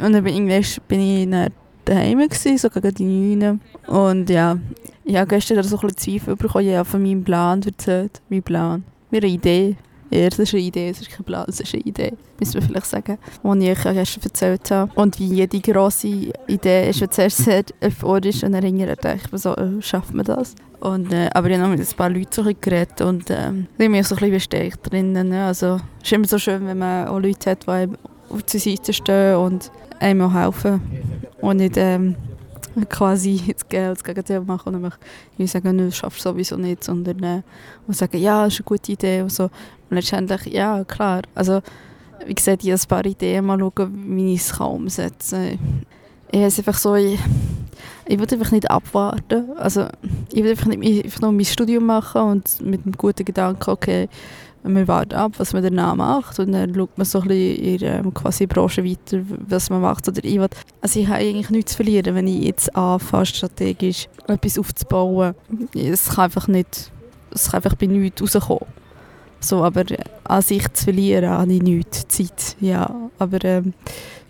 und 0.00 0.12
dann 0.12 0.22
bin 0.22 0.48
ich, 0.48 0.80
bin 0.82 1.00
ich 1.00 1.28
dann 1.28 1.50
daheim 1.84 2.18
gewesen, 2.20 2.58
so 2.58 2.68
gegen 2.70 2.94
die 2.94 3.36
9. 3.36 3.60
Und 3.86 4.30
ja, 4.30 4.58
ich 5.04 5.16
habe 5.16 5.26
gestern 5.26 5.62
so 5.62 5.76
ein 5.76 5.88
bisschen 5.88 6.20
Zweifel 6.20 6.36
bekommen, 6.36 6.68
ich 6.68 6.76
habe 6.76 6.88
von 6.88 7.02
meinem 7.02 7.24
Plan 7.24 7.62
erzählt. 7.62 8.20
Mein 8.28 8.42
Plan. 8.42 8.84
Mir 9.10 9.22
eine 9.22 9.32
Idee. 9.32 9.76
Ja, 10.10 10.28
das 10.28 10.38
ist 10.38 10.54
eine 10.54 10.62
Idee, 10.62 10.88
es 10.88 11.00
ist 11.02 11.10
kein 11.10 11.24
Plan, 11.24 11.44
es 11.48 11.60
ist 11.60 11.74
eine 11.74 11.82
Idee, 11.82 12.14
müssen 12.40 12.54
wir 12.54 12.62
vielleicht 12.62 12.86
sagen, 12.86 13.18
die 13.44 13.68
ich 13.68 13.84
euch 13.84 13.94
gestern 13.94 14.22
erzählt 14.22 14.70
habe. 14.70 14.90
Und 14.94 15.18
wie 15.18 15.34
jede 15.34 15.60
grosse 15.60 16.32
Idee 16.46 16.88
ist, 16.88 17.04
zuerst 17.12 17.38
sehr 17.38 17.64
euphorisch 17.82 18.42
und 18.42 18.52
dann 18.52 18.62
denkt 18.62 19.30
man 19.30 19.38
so, 19.38 19.54
oh, 19.54 19.80
schafft 19.80 20.14
man 20.14 20.24
das? 20.24 20.54
Und, 20.80 21.12
äh, 21.12 21.28
aber 21.34 21.48
ich 21.48 21.58
habe 21.58 21.68
noch 21.68 21.76
mit 21.76 21.86
ein 21.86 21.96
paar 21.96 22.10
Leuten 22.10 22.30
so 22.30 22.44
geredet 22.44 23.00
und 23.00 23.28
ich 23.30 23.36
bin 23.76 23.90
mich 23.90 24.06
so 24.06 24.14
ein 24.14 24.18
bisschen 24.18 24.34
bestärkt 24.34 24.90
drinnen. 24.90 25.28
Ne? 25.28 25.46
Also, 25.46 25.80
es 26.00 26.06
ist 26.06 26.12
immer 26.12 26.26
so 26.26 26.38
schön, 26.38 26.66
wenn 26.66 26.78
man 26.78 27.08
auch 27.08 27.18
Leute 27.18 27.50
hat, 27.50 27.64
die 27.64 27.70
einem 27.70 27.96
auf 28.30 28.42
der 28.44 28.60
Seite 28.60 28.92
stehen 28.92 29.36
und 29.36 29.72
einem 29.98 30.32
helfen. 30.32 30.80
Und 31.40 31.56
nicht 31.56 31.76
ähm, 31.76 32.16
quasi 32.88 33.42
das 33.52 33.68
Geld 33.68 34.04
gegen 34.04 34.46
machen 34.46 34.74
und 34.74 34.84
einfach 34.84 34.98
sagen, 35.46 35.78
du 35.78 35.90
schaffst 35.90 36.22
sowieso 36.22 36.56
nicht, 36.56 36.84
sondern 36.84 37.22
äh, 37.22 37.42
sagen, 37.88 38.18
ja, 38.18 38.44
das 38.44 38.54
ist 38.54 38.60
eine 38.60 38.64
gute 38.66 38.92
Idee 38.92 39.22
und 39.22 39.32
so. 39.32 39.44
Und 39.44 39.96
letztendlich, 39.96 40.46
ja, 40.52 40.84
klar. 40.84 41.22
Also, 41.34 41.60
wie 42.26 42.34
gesagt, 42.34 42.64
ich 42.64 42.70
habe 42.70 42.80
ein 42.80 42.88
paar 42.88 43.06
Ideen, 43.06 43.44
mal 43.44 43.58
schauen, 43.58 44.16
wie 44.16 44.34
ich 44.34 44.42
es 44.42 44.60
umsetzen 44.60 45.58
kann. 45.58 45.86
Ich 46.30 46.38
habe 46.40 46.46
einfach 46.46 46.78
so, 46.78 46.94
ich, 46.94 47.18
ich 48.08 48.18
will 48.18 48.26
einfach 48.30 48.52
nicht 48.52 48.70
abwarten. 48.70 49.50
Also, 49.56 49.86
ich 50.32 50.42
will 50.42 50.50
einfach, 50.50 50.66
nicht, 50.66 51.04
einfach 51.04 51.20
noch 51.20 51.32
mein 51.32 51.44
Studium 51.44 51.84
machen 51.84 52.22
und 52.22 52.60
mit 52.62 52.84
einem 52.84 52.92
guten 52.96 53.24
Gedanken, 53.24 53.70
okay, 53.70 54.08
wir 54.64 54.88
warten 54.88 55.14
ab, 55.14 55.32
was 55.36 55.52
man 55.52 55.62
danach 55.62 55.94
macht 55.94 56.38
und 56.40 56.52
dann 56.52 56.74
schaut 56.74 56.96
man 56.98 57.04
so 57.04 57.20
ein 57.20 57.28
bisschen 57.28 57.64
in 57.64 57.78
der 57.78 57.98
ähm, 58.00 58.12
quasi 58.12 58.46
Branche 58.46 58.84
weiter, 58.84 59.22
was 59.46 59.70
man 59.70 59.82
macht. 59.82 60.08
Oder 60.08 60.24
ich 60.24 60.38
will, 60.38 60.48
also 60.80 61.00
ich 61.00 61.06
habe 61.06 61.18
eigentlich 61.18 61.50
nichts 61.50 61.72
zu 61.72 61.76
verlieren, 61.76 62.14
wenn 62.14 62.26
ich 62.26 62.42
jetzt 62.44 62.74
anfange, 62.74 63.26
strategisch 63.26 64.08
etwas 64.26 64.58
aufzubauen. 64.58 65.34
Es 65.74 66.08
kann 66.08 66.24
einfach 66.24 66.48
nicht, 66.48 66.90
es 67.30 67.50
kann 67.50 67.62
einfach 67.62 67.76
bei 67.76 67.86
nichts 67.86 68.20
rauskommen. 68.20 68.66
So, 69.40 69.62
aber 69.62 69.84
an 70.24 70.42
sich 70.42 70.70
zu 70.72 70.84
verlieren, 70.84 71.30
habe 71.30 71.52
ich 71.52 71.62
nichts, 71.62 72.08
Zeit, 72.08 72.56
ja. 72.60 72.92
Aber 73.18 73.44
ähm, 73.44 73.72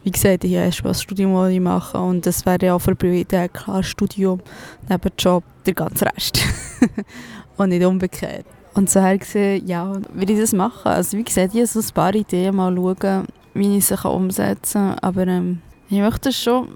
wie 0.09 0.13
gesagt, 0.13 0.45
ich 0.45 0.53
erst 0.53 0.83
das 0.83 1.03
Studium 1.03 1.51
ich 1.51 1.61
machen 1.61 2.01
und 2.01 2.25
das 2.25 2.47
wäre 2.47 2.65
ja 2.65 2.79
für 2.79 2.95
Priorität 2.95 3.53
klar 3.53 3.83
Studium, 3.83 4.41
neben 4.89 5.13
Job, 5.19 5.45
der 5.67 5.75
ganze 5.75 6.07
Rest. 6.07 6.41
und 7.59 7.69
nicht 7.69 7.85
umgekehrt. 7.85 8.47
Und 8.73 8.89
so 8.89 9.03
habe 9.03 9.19
gesehen, 9.19 9.67
ja, 9.67 9.93
will 10.15 10.31
ich 10.31 10.41
das 10.41 10.55
machen. 10.55 10.89
Also 10.89 11.19
wie 11.19 11.25
gesagt, 11.25 11.53
ich 11.53 11.61
habe 11.61 11.67
so 11.67 11.81
ein 11.81 11.95
paar 11.95 12.15
Ideen, 12.15 12.57
mal 12.57 12.75
schauen, 12.75 13.27
wie 13.53 13.77
ich 13.77 13.85
sie 13.85 14.09
umsetzen 14.09 14.93
kann. 14.93 14.99
Aber 15.01 15.27
ähm, 15.27 15.61
ich 15.91 15.99
möchte 15.99 16.31
das 16.31 16.37
schon, 16.37 16.69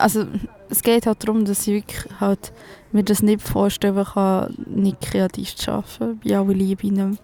also 0.00 0.24
es 0.68 0.82
geht 0.82 1.06
halt 1.06 1.22
darum, 1.22 1.44
dass 1.44 1.68
ich 1.68 1.74
wirklich 1.74 2.20
halt 2.20 2.52
mir 2.90 3.04
das 3.04 3.22
nicht 3.22 3.42
vorstellen 3.42 4.04
kann, 4.04 4.56
nicht 4.66 5.00
kreativ 5.00 5.54
zu 5.54 5.70
arbeiten, 5.70 6.20
bei 6.24 6.36
aller 6.36 6.52
Liebe. 6.52 7.16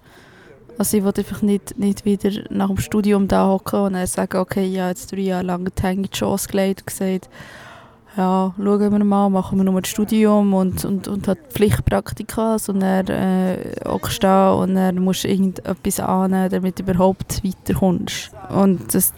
Also 0.79 0.97
ich 0.97 1.05
will 1.05 1.13
einfach 1.17 1.43
nicht, 1.43 1.79
nicht 1.79 2.05
wieder 2.05 2.31
nach 2.51 2.69
dem 2.69 2.79
Studium 2.79 3.29
da 3.29 3.47
hocken 3.47 3.81
und 3.81 3.93
dann 3.93 4.07
sagen, 4.07 4.39
okay, 4.39 4.67
ich 4.67 4.79
habe 4.79 4.91
jetzt 4.91 5.13
drei 5.13 5.21
Jahre 5.21 5.45
lang 5.45 5.65
die 5.65 5.83
Hänge 5.83 6.11
Chance 6.11 6.49
gelegt 6.49 6.83
und 6.83 6.87
gesagt, 6.87 7.29
ja, 8.17 8.55
schauen 8.59 8.93
wir 8.93 9.05
mal, 9.05 9.31
machen 9.31 9.59
wir 9.59 9.65
nur 9.65 9.81
das 9.81 9.91
Studium 9.91 10.53
und, 10.53 10.85
und, 10.85 11.09
und 11.09 11.29
hat 11.29 11.39
Pflichtpraktika, 11.49 12.59
sondern 12.59 13.07
äh, 13.09 13.75
hockst 13.87 14.23
da 14.23 14.53
und 14.53 14.75
dann 14.75 14.99
musst 14.99 15.25
irgendetwas 15.25 15.99
annehmen, 16.01 16.51
damit 16.51 16.79
du 16.79 16.83
überhaupt 16.83 17.43
weiterkommst. 17.43 18.31
Und 18.51 18.95
das 18.95 19.15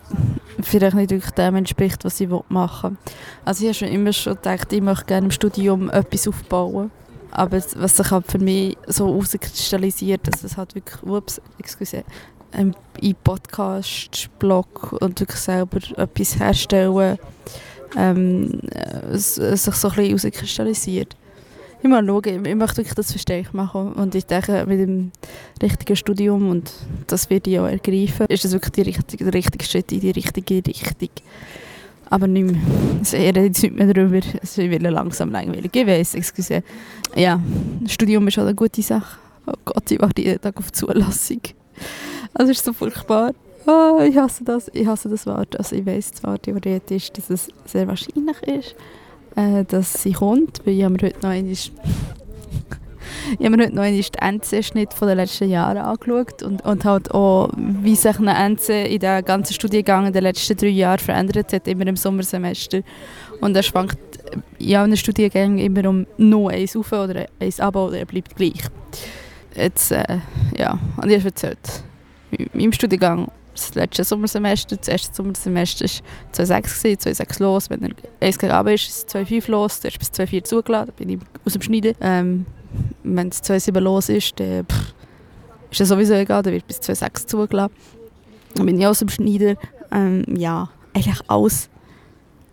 vielleicht 0.62 0.94
nicht 0.94 1.10
wirklich 1.10 1.32
dem 1.32 1.56
entspricht, 1.56 2.04
was 2.04 2.20
ich 2.20 2.28
machen 2.48 2.90
will. 2.92 3.14
Also 3.44 3.62
ich 3.62 3.68
habe 3.68 3.74
schon 3.74 3.88
immer 3.88 4.12
schon 4.12 4.36
gedacht, 4.36 4.72
ich 4.72 4.80
möchte 4.80 5.06
gerne 5.06 5.26
im 5.26 5.30
Studium 5.32 5.90
etwas 5.90 6.28
aufbauen. 6.28 6.90
Aber 7.34 7.60
was 7.76 7.96
sich 7.96 8.10
halt 8.10 8.30
für 8.30 8.38
mich 8.38 8.76
so 8.86 9.08
herauskristallisiert, 9.08 10.26
dass 10.26 10.44
es 10.44 10.56
halt 10.56 10.74
wirklich, 10.74 11.02
ups, 11.02 11.40
excuse, 11.58 12.04
ein 12.52 12.74
Podcast, 13.24 14.30
Blog 14.38 14.92
und 15.00 15.18
wirklich 15.20 15.40
selber 15.40 15.78
etwas 15.96 16.38
herstellen, 16.38 17.18
ähm, 17.96 18.60
es, 19.10 19.36
es 19.38 19.64
sich 19.64 19.74
so 19.74 19.88
ein 19.88 19.94
bisschen 19.94 20.18
herauskristallisiert. 20.18 21.16
Ich 21.82 21.90
mal 21.90 22.06
schauen, 22.06 22.46
ich 22.46 22.54
möchte 22.54 22.78
wirklich 22.78 22.94
das 22.94 23.10
verstärkt 23.10 23.52
machen 23.52 23.92
und 23.92 24.14
ich 24.14 24.24
denke, 24.24 24.64
mit 24.66 24.80
dem 24.80 25.12
richtigen 25.60 25.96
Studium 25.96 26.48
und 26.48 26.72
das 27.08 27.28
werde 27.28 27.50
ich 27.50 27.58
auch 27.58 27.66
ergreifen, 27.66 28.26
ist 28.28 28.44
das 28.44 28.52
wirklich 28.52 28.72
die 28.72 28.82
richtige, 28.82 29.24
der 29.24 29.34
richtige 29.34 29.64
Schritt 29.64 29.92
in 29.92 30.00
die 30.00 30.12
richtige 30.12 30.66
Richtung. 30.66 31.10
Aber 32.10 32.26
nicht 32.26 32.50
mehr, 32.50 32.60
also 32.98 33.16
ich 33.16 33.22
rede 33.22 33.40
jetzt 33.40 33.62
nicht 33.62 33.74
mehr 33.74 33.92
darüber, 33.92 34.20
es 34.42 34.58
wird 34.58 34.82
langsam 34.82 35.30
langweilig, 35.30 35.74
ich 35.74 35.86
weiss, 35.86 36.14
excuse. 36.14 36.62
Ja, 37.16 37.40
das 37.80 37.92
Studium 37.92 38.28
ist 38.28 38.38
auch 38.38 38.42
eine 38.42 38.54
gute 38.54 38.82
Sache. 38.82 39.18
Oh 39.46 39.52
Gott, 39.64 39.90
ich 39.90 40.00
warte 40.00 40.22
jeden 40.22 40.40
Tag 40.40 40.56
auf 40.56 40.72
Zulassung. 40.72 41.40
Also 42.32 42.52
es 42.52 42.58
ist 42.58 42.64
so 42.64 42.72
furchtbar. 42.72 43.32
Oh, 43.66 44.00
ich 44.06 44.16
hasse 44.16 44.44
das, 44.44 44.70
ich 44.74 44.86
hasse 44.86 45.08
das 45.08 45.26
Wort. 45.26 45.56
Also 45.58 45.76
ich 45.76 45.86
weiss 45.86 46.12
zwar 46.12 46.40
theoretisch, 46.40 47.10
dass 47.12 47.30
es 47.30 47.48
sehr 47.66 47.88
wahrscheinlich 47.88 48.42
ist, 48.42 48.74
äh, 49.36 49.64
dass 49.64 50.02
sie 50.02 50.12
kommt, 50.12 50.60
weil 50.64 50.74
ich 50.74 50.88
mir 50.88 50.98
heute 51.02 51.18
noch 51.22 51.30
einmal 51.30 51.56
ich 53.38 53.46
habe 53.46 53.56
mir 53.56 53.64
heute 53.64 53.74
noch 53.74 53.84
den 53.84 54.40
NC-Schnitt 54.40 54.90
der 55.00 55.14
letzten 55.14 55.48
Jahre 55.48 55.82
angeschaut 55.82 56.42
und, 56.42 56.64
und 56.64 56.84
halt 56.84 57.10
auch, 57.12 57.50
wie 57.56 57.96
sich 57.96 58.18
ein 58.18 58.56
NC 58.56 58.92
in 58.92 58.98
den 58.98 59.24
ganzen 59.24 59.54
Studiengang 59.54 60.06
in 60.06 60.12
den 60.12 60.22
letzten 60.22 60.56
drei 60.56 60.68
Jahren 60.68 60.98
verändert 60.98 61.52
hat, 61.52 61.68
immer 61.68 61.86
im 61.86 61.96
Sommersemester. 61.96 62.80
Und 63.40 63.56
er 63.56 63.62
schwankt 63.62 63.98
in 64.58 64.76
allen 64.76 64.96
Studiengängen 64.96 65.58
immer 65.58 65.88
um 65.88 66.06
noch 66.16 66.48
eins 66.48 66.76
auf 66.76 66.92
oder 66.92 67.26
eins 67.40 67.60
ab 67.60 67.76
oder 67.76 67.98
er 67.98 68.06
bleibt 68.06 68.36
gleich. 68.36 68.62
Jetzt, 69.54 69.92
äh, 69.92 70.18
ja, 70.58 70.78
und 71.00 71.10
ich 71.10 71.18
habe 71.18 71.28
erzählt, 71.28 71.84
meinem 72.52 72.72
Studiengang 72.72 73.28
das 73.54 73.74
letzte 73.74 74.02
Sommersemester, 74.04 74.76
das 74.76 74.88
erste 74.88 75.14
Sommersemester 75.14 75.84
war 75.84 76.46
2,6, 76.46 76.98
2,6 77.06 77.42
los. 77.42 77.70
Wenn 77.70 77.82
er 77.82 77.90
1 78.20 78.38
gegen 78.38 78.66
ist, 78.68 78.88
ist 78.88 79.14
es 79.14 79.14
2,5 79.14 79.50
los. 79.50 79.80
Der 79.80 79.90
ist 79.90 79.98
bis 79.98 80.08
2,4 80.08 80.44
zugelassen, 80.44 80.86
da 80.88 80.92
bin 80.96 81.08
ich 81.10 81.18
aus 81.44 81.52
dem 81.52 81.62
Schneiden. 81.62 81.94
Ähm, 82.00 82.46
wenn 83.02 83.28
es 83.28 83.42
2,7 83.42 83.80
los 83.80 84.08
ist, 84.08 84.38
dann 84.38 84.66
pff, 84.66 84.94
ist 85.70 85.80
das 85.80 85.88
sowieso 85.88 86.14
egal, 86.14 86.42
dann 86.42 86.52
wird 86.52 86.66
bis 86.66 86.80
2,6 86.80 87.26
zugelassen. 87.26 87.74
Dann 88.54 88.66
bin 88.66 88.78
ich 88.78 88.86
aus 88.86 89.00
dem 89.00 89.08
Schneiden. 89.08 89.56
Ähm, 89.90 90.24
ja, 90.36 90.68
eigentlich 90.94 91.20
alles, 91.28 91.68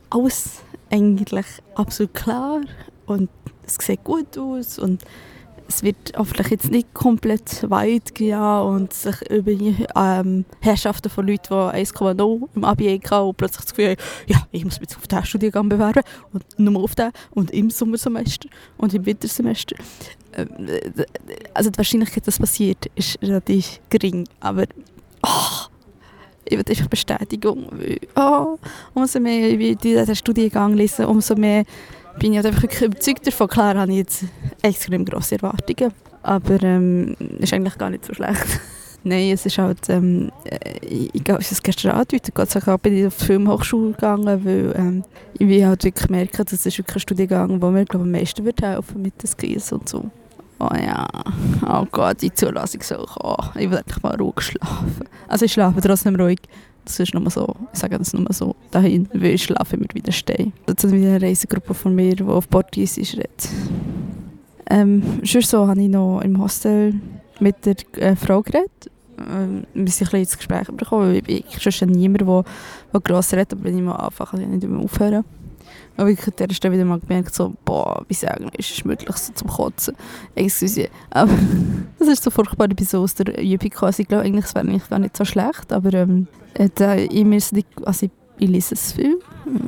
alles 0.10 0.62
eigentlich 0.89 1.45
absolut 1.75 2.13
klar 2.13 2.62
und 3.05 3.29
es 3.65 3.75
sieht 3.86 4.03
gut 4.03 4.38
aus 4.38 4.77
und 4.77 5.03
es 5.71 5.84
wird 5.84 6.13
hoffentlich 6.17 6.49
jetzt 6.49 6.69
nicht 6.69 6.93
komplett 6.93 7.69
weit 7.69 8.13
gehen 8.13 8.38
und 8.38 8.93
sich 8.93 9.15
über 9.29 9.51
ähm, 9.51 10.45
Herrschaften 10.60 11.10
von 11.10 11.25
Leuten, 11.25 11.47
die 11.47 11.86
1,0 11.86 12.49
im 12.55 12.63
Abi 12.65 12.99
hatten 12.99 13.27
und 13.27 13.38
plötzlich 13.38 13.65
das 13.65 13.73
Gefühl 13.73 13.91
haben, 13.91 14.01
ja, 14.27 14.45
ich 14.51 14.65
muss 14.65 14.81
mich 14.81 14.95
auf 14.97 15.07
diesen 15.07 15.25
Studiengang 15.25 15.69
bewerben 15.69 16.03
und 16.34 16.43
nur 16.60 16.84
auf 16.84 16.95
den 16.95 17.12
und 17.31 17.51
im 17.51 17.69
Sommersemester 17.69 18.49
und 18.77 18.93
im 18.93 19.05
Wintersemester. 19.05 19.77
Ähm, 20.34 20.49
also 21.53 21.69
die 21.69 21.77
Wahrscheinlichkeit, 21.77 22.27
dass 22.27 22.36
das 22.36 22.39
passiert, 22.39 22.88
ist 22.95 23.21
relativ 23.21 23.79
gering, 23.89 24.27
aber 24.41 24.65
oh, 25.23 25.67
ich 26.43 26.57
will 26.57 26.65
einfach 26.67 26.88
Bestätigung, 26.88 27.69
oh, 28.15 28.57
umso 28.93 29.19
mehr 29.21 29.49
ich 29.57 29.77
diesen 29.77 30.15
Studiengang 30.15 30.73
lese, 30.73 31.07
umso 31.07 31.36
mehr 31.36 31.63
bin 32.19 32.34
ich 32.34 32.38
halt 32.38 32.47
einfach 32.47 32.82
überzeugt 32.82 33.26
davon. 33.26 33.47
Klar 33.47 33.76
habe 33.76 33.91
ich 33.91 33.97
jetzt 33.97 34.26
extrem 34.62 35.06
grosse 35.06 35.36
Erwartungen, 35.36 35.93
aber 36.24 36.62
ähm, 36.63 37.15
ist 37.39 37.54
eigentlich 37.54 37.78
gar 37.78 37.89
nicht 37.89 38.06
so 38.06 38.13
schlecht. 38.13 38.45
Nein, 39.04 39.32
es 39.32 39.47
ist 39.47 39.58
halt, 39.58 39.89
ähm, 39.89 40.32
ich, 40.82 41.10
ich 41.13 41.24
habe 41.28 41.41
es 41.41 41.63
gestern 41.63 41.91
angedeutet, 41.91 42.36
Gott 42.36 42.52
sei 42.52 42.60
Dank 42.60 42.84
bin 42.84 42.95
ich 42.95 43.08
auf 43.08 43.17
die 43.17 43.26
Filmhochschule 43.26 43.93
gegangen, 43.93 44.45
weil 44.45 44.74
ähm, 44.78 45.04
ich 45.39 45.63
halt 45.63 45.84
wirklich 45.84 46.10
merke, 46.10 46.45
das 46.45 46.65
ist 46.65 46.78
wirklich 46.78 46.97
ein 46.97 47.00
Studiengang, 47.00 47.62
wo 47.62 47.71
mir 47.71 47.86
glaube 47.86 48.06
am 48.06 48.12
meisten 48.12 48.45
wird 48.45 48.62
helfen 48.62 49.02
mit 49.02 49.21
den 49.21 49.28
Skills 49.28 49.71
und 49.71 49.89
so. 49.89 50.12
Oh 50.60 50.69
ja, 50.76 51.08
oh 51.67 51.88
Gott, 51.89 52.21
die 52.21 52.32
Zulassung 52.32 52.84
soll 52.84 53.04
kommen. 53.08 53.50
Ich 53.56 53.71
will 53.71 53.80
endlich 53.80 54.04
mal 54.04 54.15
ruhig 54.15 54.41
schlafen. 54.41 55.10
Also 55.28 55.45
ich 55.45 55.54
schlafe 55.54 55.82
trotzdem 55.82 56.15
ruhig. 56.15 56.38
Das 56.86 57.00
ist 57.00 57.13
nur 57.13 57.30
so, 57.30 57.56
ich 57.74 57.80
sage 57.80 57.98
das 57.98 58.13
nur 58.13 58.32
so 58.34 58.56
dahin, 58.72 59.08
weil 59.13 59.36
ich 59.36 59.44
schlafe 59.44 59.76
immer 59.76 59.86
wieder 59.94 60.12
stehe. 60.12 60.52
Das 60.65 60.84
ist 60.84 60.91
wieder 60.91 61.10
eine 61.10 61.22
Reisegruppe 61.22 61.74
von 61.74 61.94
mir, 61.96 62.15
die 62.15 62.24
auf 62.24 62.50
Portugiesisch 62.50 63.13
redet. 63.13 63.50
Ähm, 64.70 65.04
schon 65.24 65.41
so 65.41 65.67
habe 65.67 65.82
ich 65.82 65.89
noch 65.89 66.22
im 66.22 66.41
Hostel 66.41 66.96
mit 67.39 67.65
der 67.65 67.76
äh, 67.98 68.15
Frau 68.15 68.41
geredet. 68.41 68.89
Ähm, 69.20 69.63
wir 69.74 69.91
sind 69.91 70.08
ein 70.08 70.12
bisschen 70.12 70.20
ins 70.20 70.38
Gespräch 70.38 70.67
bekommen, 70.67 71.13
weil 71.13 71.24
ich, 71.28 71.46
ich 71.65 71.76
schon 71.76 71.89
niemand, 71.89 72.22
der, 72.22 72.44
der 72.94 73.02
gross 73.02 73.34
redet, 73.34 73.54
aber 73.54 73.65
wenn 73.65 73.78
ich 73.78 73.84
mal 73.84 73.96
anfange, 73.96 74.30
kann 74.32 74.41
ich 74.41 74.48
nicht 74.48 74.67
mehr 74.67 74.80
aufhören. 74.80 75.24
Habe 75.97 76.12
an 76.12 76.34
der 76.38 76.54
Stelle 76.54 76.73
wieder 76.73 76.86
mal 76.86 76.99
gemerkt, 76.99 77.36
so, 77.36 77.54
boah, 77.65 78.04
wie 78.08 78.13
sagen, 78.13 78.49
ist 78.58 78.71
es 78.71 78.86
möglich, 78.86 79.15
so 79.17 79.34
zum 79.34 79.49
Kotzen. 79.49 79.95
Excuse. 80.36 80.89
Aber 81.10 81.32
das 81.99 82.08
ist 82.08 82.23
so 82.23 82.32
furchtbar, 82.32 82.69
bin 82.69 82.86
so 82.86 83.01
aus 83.01 83.15
der 83.15 83.38
Übung 83.39 83.58
gekommen. 83.60 83.88
Also 83.88 84.01
ich 84.01 84.08
glaube, 84.08 84.23
eigentlich 84.23 84.56
wäre 84.56 84.77
es 84.77 84.89
gar 84.89 84.99
nicht 84.99 85.17
so 85.17 85.25
schlecht, 85.25 85.71
aber 85.71 85.93
ähm, 85.93 86.27
da, 86.75 86.95
ich, 86.95 87.23
nicht, 87.23 87.67
also 87.84 88.06
ich, 88.06 88.12
ich 88.39 88.49
lese 88.49 88.75
es 88.75 88.93
viel, 88.93 89.19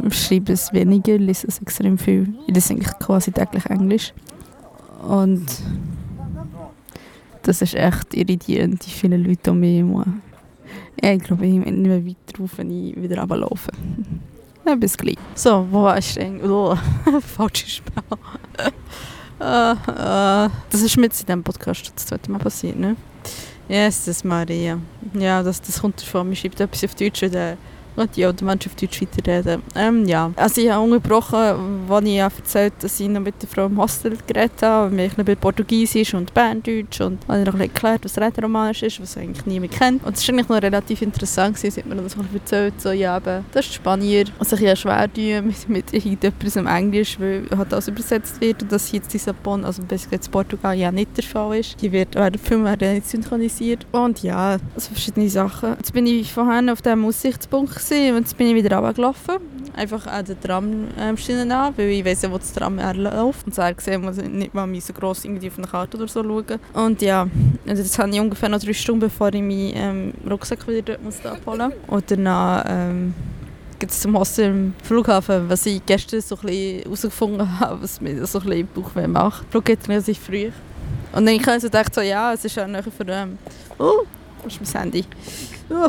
schreibe 0.10 0.54
es 0.54 0.74
weniger, 0.74 1.18
lese 1.18 1.48
es 1.48 1.60
extrem 1.60 1.98
viel. 1.98 2.34
Ich 2.48 2.56
lese 2.56 2.74
eigentlich 2.74 2.98
quasi 3.00 3.32
täglich 3.32 3.66
Englisch. 3.68 4.14
Und 5.08 5.46
das 7.44 7.62
ist 7.62 7.76
echt 7.76 8.14
irritierend, 8.14 8.86
wie 8.88 8.92
viele 8.92 9.18
Leute 9.18 9.52
um 9.52 9.60
mich 9.60 9.80
herum. 9.80 10.22
Ja, 11.02 11.12
ich 11.12 11.24
glaube, 11.24 11.46
ich 11.46 11.54
mehr 11.54 12.06
weiter 12.06 12.34
drauf, 12.34 12.52
wenn 12.58 12.72
ich 12.72 12.96
wieder 13.02 13.20
runterlaufe. 13.20 13.72
Ja, 14.66 14.76
bis 14.76 14.98
gleich. 14.98 15.18
So, 15.36 15.68
wo 15.72 15.84
war 15.84 15.98
ich 15.98 16.14
denn? 16.14 16.42
Oh, 16.50 16.78
falsche 17.36 17.68
Sprache. 17.68 18.18
uh, 19.40 19.44
uh, 19.92 20.50
das 20.70 20.82
ist 20.82 20.98
mit 20.98 21.12
in 21.20 21.26
diesem 21.26 21.44
Podcast 21.44 21.92
das 21.96 22.06
zweite 22.06 22.32
Mal 22.32 22.40
passiert, 22.40 22.80
ne? 22.80 22.96
Jesus 23.68 24.24
Maria. 24.24 24.80
Ja, 25.14 25.42
das, 25.44 25.62
das 25.62 25.82
kommt 25.82 26.02
davon. 26.02 26.28
Man 26.28 26.36
schreibt 26.36 26.60
etwas 26.60 26.84
auf 26.84 26.96
Deutsch 26.96 27.24
und 27.24 27.36
die 28.16 28.26
automatisch 28.26 28.72
auf 28.72 28.76
Deutsch 28.76 29.02
weiterreden. 29.02 29.62
Ähm, 29.76 30.06
ja. 30.06 30.32
Also 30.36 30.62
ich 30.62 30.70
habe 30.70 30.84
unterbrochen, 30.84 31.90
als 31.90 32.06
ich 32.06 32.18
erzählt 32.18 32.74
dass 32.80 33.00
ich 33.00 33.08
noch 33.08 33.22
mit 33.22 33.42
der 33.42 33.50
Frau 33.50 33.66
im 33.66 33.78
Hostel 33.78 34.18
geredet 34.28 34.62
habe, 34.62 34.88
und 34.88 34.96
mich 34.96 35.18
über 35.18 35.36
Portugiesisch 35.36 36.14
und 36.14 36.34
Berndeutsch 36.34 37.02
und 37.02 37.20
habe 37.28 37.40
ich 37.40 37.46
noch 37.46 37.60
erklärt, 37.60 38.04
was 38.04 38.18
Rätoromanisch 38.18 38.84
ist, 38.84 39.02
was 39.02 39.18
eigentlich 39.18 39.46
niemand 39.46 39.74
kennt. 39.74 40.04
Und 40.06 40.18
es 40.18 40.28
war 40.28 40.34
eigentlich 40.34 40.50
noch 40.50 40.62
relativ 40.62 41.02
interessant, 41.02 41.56
gewesen, 41.56 41.84
hat 41.84 41.86
mir 41.86 41.96
das 41.96 42.18
noch 42.18 42.26
erzählt, 42.34 42.80
so, 42.82 42.92
ja, 42.92 43.18
eben, 43.18 43.46
das 43.52 43.66
ist 43.66 43.76
Spanier, 43.76 44.26
sich 44.42 44.60
ja 44.60 44.76
schwer 44.76 45.12
tun 45.12 45.48
mit, 45.48 45.70
mit 45.70 45.94
irgendetwas 45.94 46.56
im 46.56 46.68
Englisch, 46.68 47.20
weil 47.20 47.46
halt 47.56 47.72
das 47.72 47.88
übersetzt 47.88 48.42
wird 48.42 48.62
und 48.64 48.72
das 48.72 48.88
hier 48.88 49.02
in 49.02 49.10
Lissabon, 49.12 49.66
also 49.66 49.82
bis 49.84 50.08
jetzt 50.12 50.32
Portugal 50.32 50.78
ja 50.78 50.92
nicht 50.92 51.16
der 51.18 51.24
Fall 51.24 51.58
ist. 51.58 51.82
Die 51.82 51.92
wird, 51.92 52.16
werden, 52.16 52.40
werden 52.64 52.94
nicht 52.96 53.10
synchronisiert. 53.10 53.86
Und 53.92 54.24
ja, 54.24 54.58
also 54.76 54.92
verschiedene 54.92 55.30
Sachen. 55.30 55.76
Jetzt 55.78 55.94
bin 55.94 56.06
ich 56.06 56.32
vorhin 56.32 56.70
auf 56.70 56.82
diesem 56.82 57.06
Aussichtspunkt 57.06 57.74
gewesen, 57.84 58.16
und 58.16 58.22
jetzt 58.24 58.38
bin 58.38 58.48
ich 58.48 58.56
wieder 58.56 58.78
runtergelaufen. 58.78 59.36
Einfach 59.76 60.06
an 60.08 60.26
der 60.26 60.40
Tramschiene 60.40 61.42
ähm, 61.42 61.52
an, 61.52 61.74
weil 61.76 61.90
ich 61.90 62.06
weiss 62.06 62.22
ja, 62.22 62.32
wo 62.32 62.38
das 62.38 62.54
Tram 62.54 62.78
läuft. 62.78 63.48
Und 63.48 63.56
so 63.56 63.62
gesehen 63.76 64.02
muss 64.02 64.18
ich 64.18 64.30
nicht 64.30 64.54
mal 64.54 64.70
so 64.80 64.94
gross 64.94 65.26
irgendwie 65.26 65.48
auf 65.48 65.58
eine 65.58 65.68
Karte 65.68 65.98
oder 65.98 66.08
so 66.08 66.24
schauen. 66.24 66.60
Und 66.74 67.02
ja, 67.02 67.28
also 67.68 68.04
habe 68.04 68.12
ich 68.12 68.20
ungefähr 68.20 68.50
noch 68.50 68.60
drei 68.60 68.74
Stunden, 68.74 69.02
bevor 69.02 69.34
ich 69.34 69.42
meinen 69.42 69.74
ähm, 69.76 70.14
Rucksack 70.30 70.68
wieder 70.68 70.82
dort 70.82 71.04
muss 71.04 71.26
abholen 71.26 71.72
muss. 71.88 71.96
Und 71.96 72.12
danach 72.12 72.66
ähm, 72.68 73.14
gibt 73.80 73.92
es 73.92 74.02
zum 74.02 74.18
Hostel 74.18 74.46
im 74.46 74.74
Flughafen, 74.84 75.50
was 75.50 75.66
ich 75.66 75.84
gestern 75.86 76.22
so 76.22 76.36
ein 76.36 76.42
bisschen 76.42 76.84
herausgefunden 76.84 77.60
habe, 77.60 77.82
was 77.82 78.00
mir 78.00 78.26
so 78.26 78.40
ein 78.40 78.46
bisschen 78.46 78.68
Bauchweh 78.76 79.08
macht. 79.08 79.44
Der 79.44 79.52
Flug 79.52 79.66
geht 79.66 79.90
relativ 79.90 80.20
früh. 80.20 80.52
Und 81.14 81.26
dann 81.26 81.40
habe 81.40 81.56
ich 81.56 81.62
so 81.62 81.68
gedacht, 81.68 81.94
so, 81.94 82.02
ja, 82.02 82.34
es 82.34 82.46
ist 82.46 82.56
ja 82.56 82.68
nachher 82.68 82.92
für... 82.92 83.08
Ähm, 83.08 83.38
oh, 83.78 84.04
ist 84.48 84.60
mein 84.62 84.82
Handy. 84.82 85.06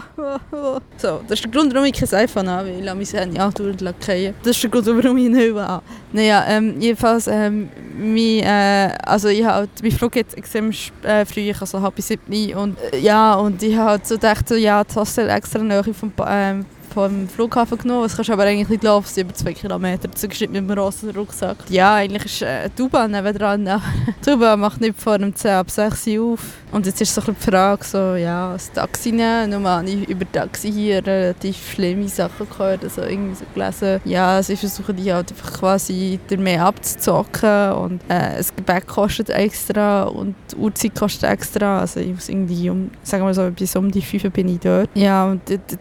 So, 0.96 1.20
das 1.28 1.38
ist 1.38 1.44
der 1.44 1.50
Grund, 1.50 1.74
warum 1.74 1.86
ich 1.86 1.92
kein 1.92 2.08
iPhone 2.20 2.48
habe, 2.48 2.68
weil 2.68 2.78
ich 2.78 2.84
mein 3.12 3.20
Handy 3.20 3.38
andauernd 3.38 3.82
fallen 4.00 4.34
Das 4.42 4.56
ist 4.56 4.62
der 4.62 4.70
Grund, 4.70 4.86
warum 4.86 5.16
ich 5.18 5.28
nicht 5.28 5.56
habe. 5.56 5.82
Naja, 6.12 6.44
ähm, 6.48 6.80
jedenfalls, 6.80 7.26
ähm, 7.26 7.68
mein, 7.98 8.40
äh, 8.40 8.96
also 9.04 9.28
ich 9.28 9.44
habe, 9.44 9.68
mein 9.82 9.92
Flug 9.92 10.12
geht 10.12 10.32
extrem 10.34 10.70
äh, 11.02 11.24
früh, 11.24 11.52
also 11.58 11.80
halb 11.82 12.00
sieben 12.00 12.54
und 12.54 12.78
äh, 12.92 12.98
ja, 12.98 13.34
und 13.34 13.62
ich 13.62 13.76
habe 13.76 14.00
so 14.04 14.14
gedacht, 14.14 14.48
so, 14.48 14.54
ja, 14.54 14.82
das 14.84 14.96
Hostel 14.96 15.28
extra 15.28 15.58
nahe 15.62 15.82
vom, 15.92 16.12
ähm, 16.26 16.64
vom 16.94 17.28
Flughafen 17.28 17.76
genommen. 17.78 18.04
Es 18.04 18.14
kannst 18.14 18.30
aber 18.30 18.44
eigentlich 18.44 18.68
nicht 18.68 18.84
laufen, 18.84 19.08
es 19.10 19.16
über 19.16 19.34
zwei 19.34 19.52
Kilometer. 19.52 20.08
Das 20.08 20.22
ist 20.22 20.40
mit 20.40 20.50
einem 20.50 20.68
grossen 20.68 21.10
Rucksack. 21.10 21.56
Ja, 21.68 21.96
eigentlich 21.96 22.24
ist 22.24 22.42
äh, 22.42 22.70
U-Bahn 22.80 23.10
nebenan. 23.10 23.64
die 24.26 24.30
U-Bahn 24.30 24.60
macht 24.60 24.80
nicht 24.80 25.00
vor 25.00 25.18
dem 25.18 25.34
10 25.34 25.50
ab 25.50 25.70
6 25.70 26.06
Uhr 26.06 26.34
auf. 26.34 26.40
Und 26.70 26.86
jetzt 26.86 27.00
ist 27.00 27.14
so 27.14 27.20
die 27.20 27.34
Frage, 27.34 27.84
so, 27.84 28.14
ja, 28.14 28.52
das 28.52 28.70
Taxi 28.72 29.12
nehmen. 29.12 29.50
Normal 29.50 29.78
habe 29.78 29.90
ich 29.90 30.08
über 30.08 30.30
Taxi 30.30 30.72
hier 30.72 31.04
relativ 31.06 31.72
schlimme 31.72 32.08
Sachen 32.08 32.48
gehört. 32.48 32.84
Also 32.84 33.02
irgendwie 33.02 33.34
so 33.34 33.44
gelesen, 33.54 34.00
ja, 34.04 34.42
sie 34.42 34.56
versuchen 34.56 34.96
die 34.96 35.12
halt 35.12 35.30
einfach 35.30 35.52
quasi 35.52 36.18
mehr 36.36 36.64
abzuzocken. 36.64 37.72
Und 37.72 38.02
äh, 38.08 38.36
das 38.36 38.54
Gebäck 38.54 38.86
kostet 38.86 39.30
extra 39.30 40.04
und 40.04 40.34
die 40.52 40.56
Uhrzeit 40.56 40.94
kostet 40.94 41.30
extra. 41.30 41.80
Also 41.80 42.00
ich 42.00 42.12
muss 42.12 42.28
irgendwie 42.28 42.70
um, 42.70 42.90
sagen 43.02 43.24
wir 43.24 43.34
so, 43.34 43.50
bis 43.50 43.74
um 43.76 43.90
die 43.90 44.02
5 44.02 44.32
bin 44.32 44.48
ich 44.48 44.60
dort. 44.60 44.90
Ja, 44.94 45.26
und 45.26 45.48
die, 45.48 45.58
die, 45.58 45.76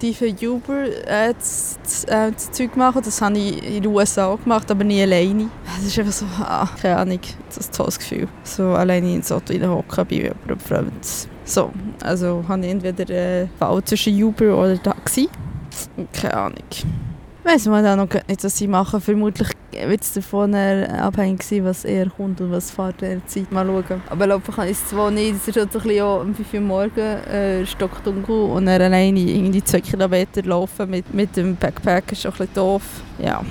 die 0.00 0.13
für 0.14 0.30
Uber 0.48 0.84
äh, 1.06 1.34
das, 1.34 1.78
das, 1.82 2.04
äh, 2.04 2.32
Zeug 2.36 2.76
machen. 2.76 3.02
Das 3.04 3.20
habe 3.20 3.38
ich 3.38 3.76
in 3.76 3.82
den 3.82 3.92
USA 3.92 4.34
gemacht, 4.36 4.70
aber 4.70 4.84
nie 4.84 5.02
alleine. 5.02 5.48
Das 5.76 5.84
ist 5.84 5.98
einfach 5.98 6.12
so, 6.12 6.26
ah, 6.40 6.68
keine 6.80 6.96
Ahnung, 6.96 7.20
das 7.48 7.58
ist 7.58 7.72
ein 7.72 7.76
tolles 7.76 7.98
Gefühl. 7.98 8.28
So 8.42 8.68
alleine 8.68 9.14
ins 9.14 9.30
Auto 9.32 9.54
hocken 9.54 10.06
bei 10.08 10.16
jemandem 10.16 10.60
Fremd. 10.60 11.04
So, 11.44 11.72
also 12.02 12.44
habe 12.48 12.64
ich 12.64 12.70
entweder 12.70 13.14
eine 13.14 13.48
Wahl 13.58 13.82
zwischen 13.84 14.22
Uber 14.22 14.56
oder 14.56 14.82
Taxi. 14.82 15.28
Keine 16.12 16.34
Ahnung. 16.34 16.58
Weiss 17.42 17.66
man 17.66 17.86
auch 17.86 17.96
noch 17.96 18.08
nicht, 18.26 18.42
was 18.42 18.56
sie 18.56 18.66
machen. 18.66 19.00
Vermutlich 19.00 19.48
es 19.74 20.12
davon 20.12 20.54
abhängig 20.54 21.42
sein, 21.42 21.64
was 21.64 21.84
er 21.84 22.08
kommt 22.10 22.40
und 22.40 22.50
was 22.50 22.70
fährt 22.70 23.02
er 23.02 23.24
Zeit. 23.26 23.50
Mal 23.52 23.66
schauen. 23.66 24.02
Aber 24.08 24.26
laufen 24.26 24.54
kann 24.54 24.68
ich 24.68 24.72
es 24.72 24.88
zwar 24.88 25.10
nicht. 25.10 25.34
Es 25.34 25.48
ist 25.48 25.56
halt 25.56 25.72
bisschen 25.72 26.04
um 26.04 26.34
5 26.34 26.54
Uhr 26.54 26.60
morgens, 26.60 27.26
äh, 27.26 27.66
stockdunkel 27.66 28.34
und 28.34 28.66
dann 28.66 28.80
alleine 28.80 29.20
irgendwie 29.20 29.62
2 29.62 29.80
Kilometer 29.80 30.42
laufen 30.42 30.90
mit, 30.90 31.12
mit 31.12 31.36
dem 31.36 31.56
Backpack 31.56 32.12
ist 32.12 32.26
auch 32.26 32.32
ein 32.32 32.38
bisschen 32.38 32.54
doof. 32.54 32.82
Ja. 33.18 33.42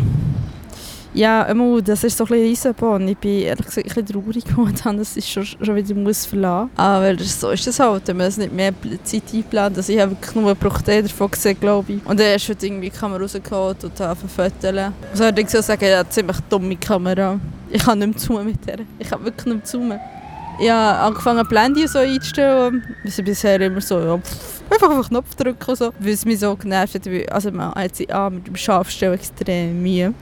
Ja, 1.15 1.53
das 1.81 2.03
ist 2.03 2.17
so 2.17 2.23
ein 2.23 2.29
bisschen 2.29 2.51
Eisenbahn. 2.51 3.07
Ich 3.07 3.17
bin 3.17 3.41
ehrlich 3.41 3.65
gesagt 3.65 3.87
ein 3.87 4.03
bisschen 4.03 4.05
traurig 4.07 4.43
momentan, 4.57 4.97
dass 4.97 5.15
ich 5.15 5.31
schon, 5.31 5.45
schon 5.45 5.75
wieder 5.75 5.93
muss 5.93 6.25
verlassen 6.25 6.71
muss. 6.75 6.83
Aber 6.85 7.19
so 7.19 7.51
ist 7.51 7.67
es 7.67 7.79
halt, 7.79 8.07
wenn 8.07 8.17
man 8.17 8.27
es 8.27 8.37
nicht 8.37 8.51
mehr 8.51 8.73
Zeit 9.03 9.23
einplant. 9.31 9.77
Also 9.77 9.93
ich 9.93 9.99
habe 9.99 10.11
wirklich 10.11 10.35
nur 10.35 10.55
Bruchteil 10.55 11.03
davon 11.03 11.29
gesehen, 11.29 11.59
glaube 11.59 11.93
ich. 11.93 12.05
Und 12.05 12.19
dann 12.19 12.35
ist 12.35 12.47
halt 12.47 12.63
irgendwie 12.63 12.89
die 12.89 12.97
Kamera 12.97 13.21
rausgeholt 13.21 13.83
und 13.83 13.99
habe 13.99 14.15
fotografiert. 14.15 14.93
Und 15.11 15.17
so 15.17 15.23
würde 15.23 15.41
ich 15.41 15.49
so 15.49 15.61
sagen, 15.61 15.85
ja, 15.85 16.09
ziemlich 16.09 16.37
dumme 16.49 16.75
Kamera. 16.77 17.39
Ich 17.69 17.83
kann 17.83 17.99
nicht 17.99 18.07
mehr 18.07 18.17
zoomen 18.17 18.45
mit 18.45 18.65
der. 18.65 18.79
Ich 18.97 19.09
kann 19.09 19.23
wirklich 19.23 19.45
nicht 19.45 19.55
mehr 19.55 19.63
zoomen. 19.63 19.99
Ich 20.59 20.69
habe 20.69 20.99
angefangen, 20.99 21.47
Blende 21.47 21.87
so 21.87 21.99
einzustellen. 21.99 22.83
Wir 23.03 23.11
sind 23.11 23.25
bisher 23.25 23.59
immer 23.61 23.81
so, 23.81 23.99
ja, 23.99 24.17
pff, 24.17 24.61
einfach 24.71 24.89
auf 24.89 25.07
den 25.07 25.09
Knopf 25.09 25.35
drücken, 25.35 25.75
so, 25.75 25.91
weil 25.99 26.13
es 26.13 26.25
mich 26.25 26.39
so 26.39 26.55
genervt 26.55 26.95
hat. 26.95 27.07
Also 27.31 27.51
man 27.51 27.73
hat 27.73 27.95
sich 27.95 28.13
ah, 28.13 28.29
mit 28.29 28.47
dem 28.47 28.55
Scharfstellen 28.55 29.15
extrem 29.15 29.81
Mühe. 29.81 30.13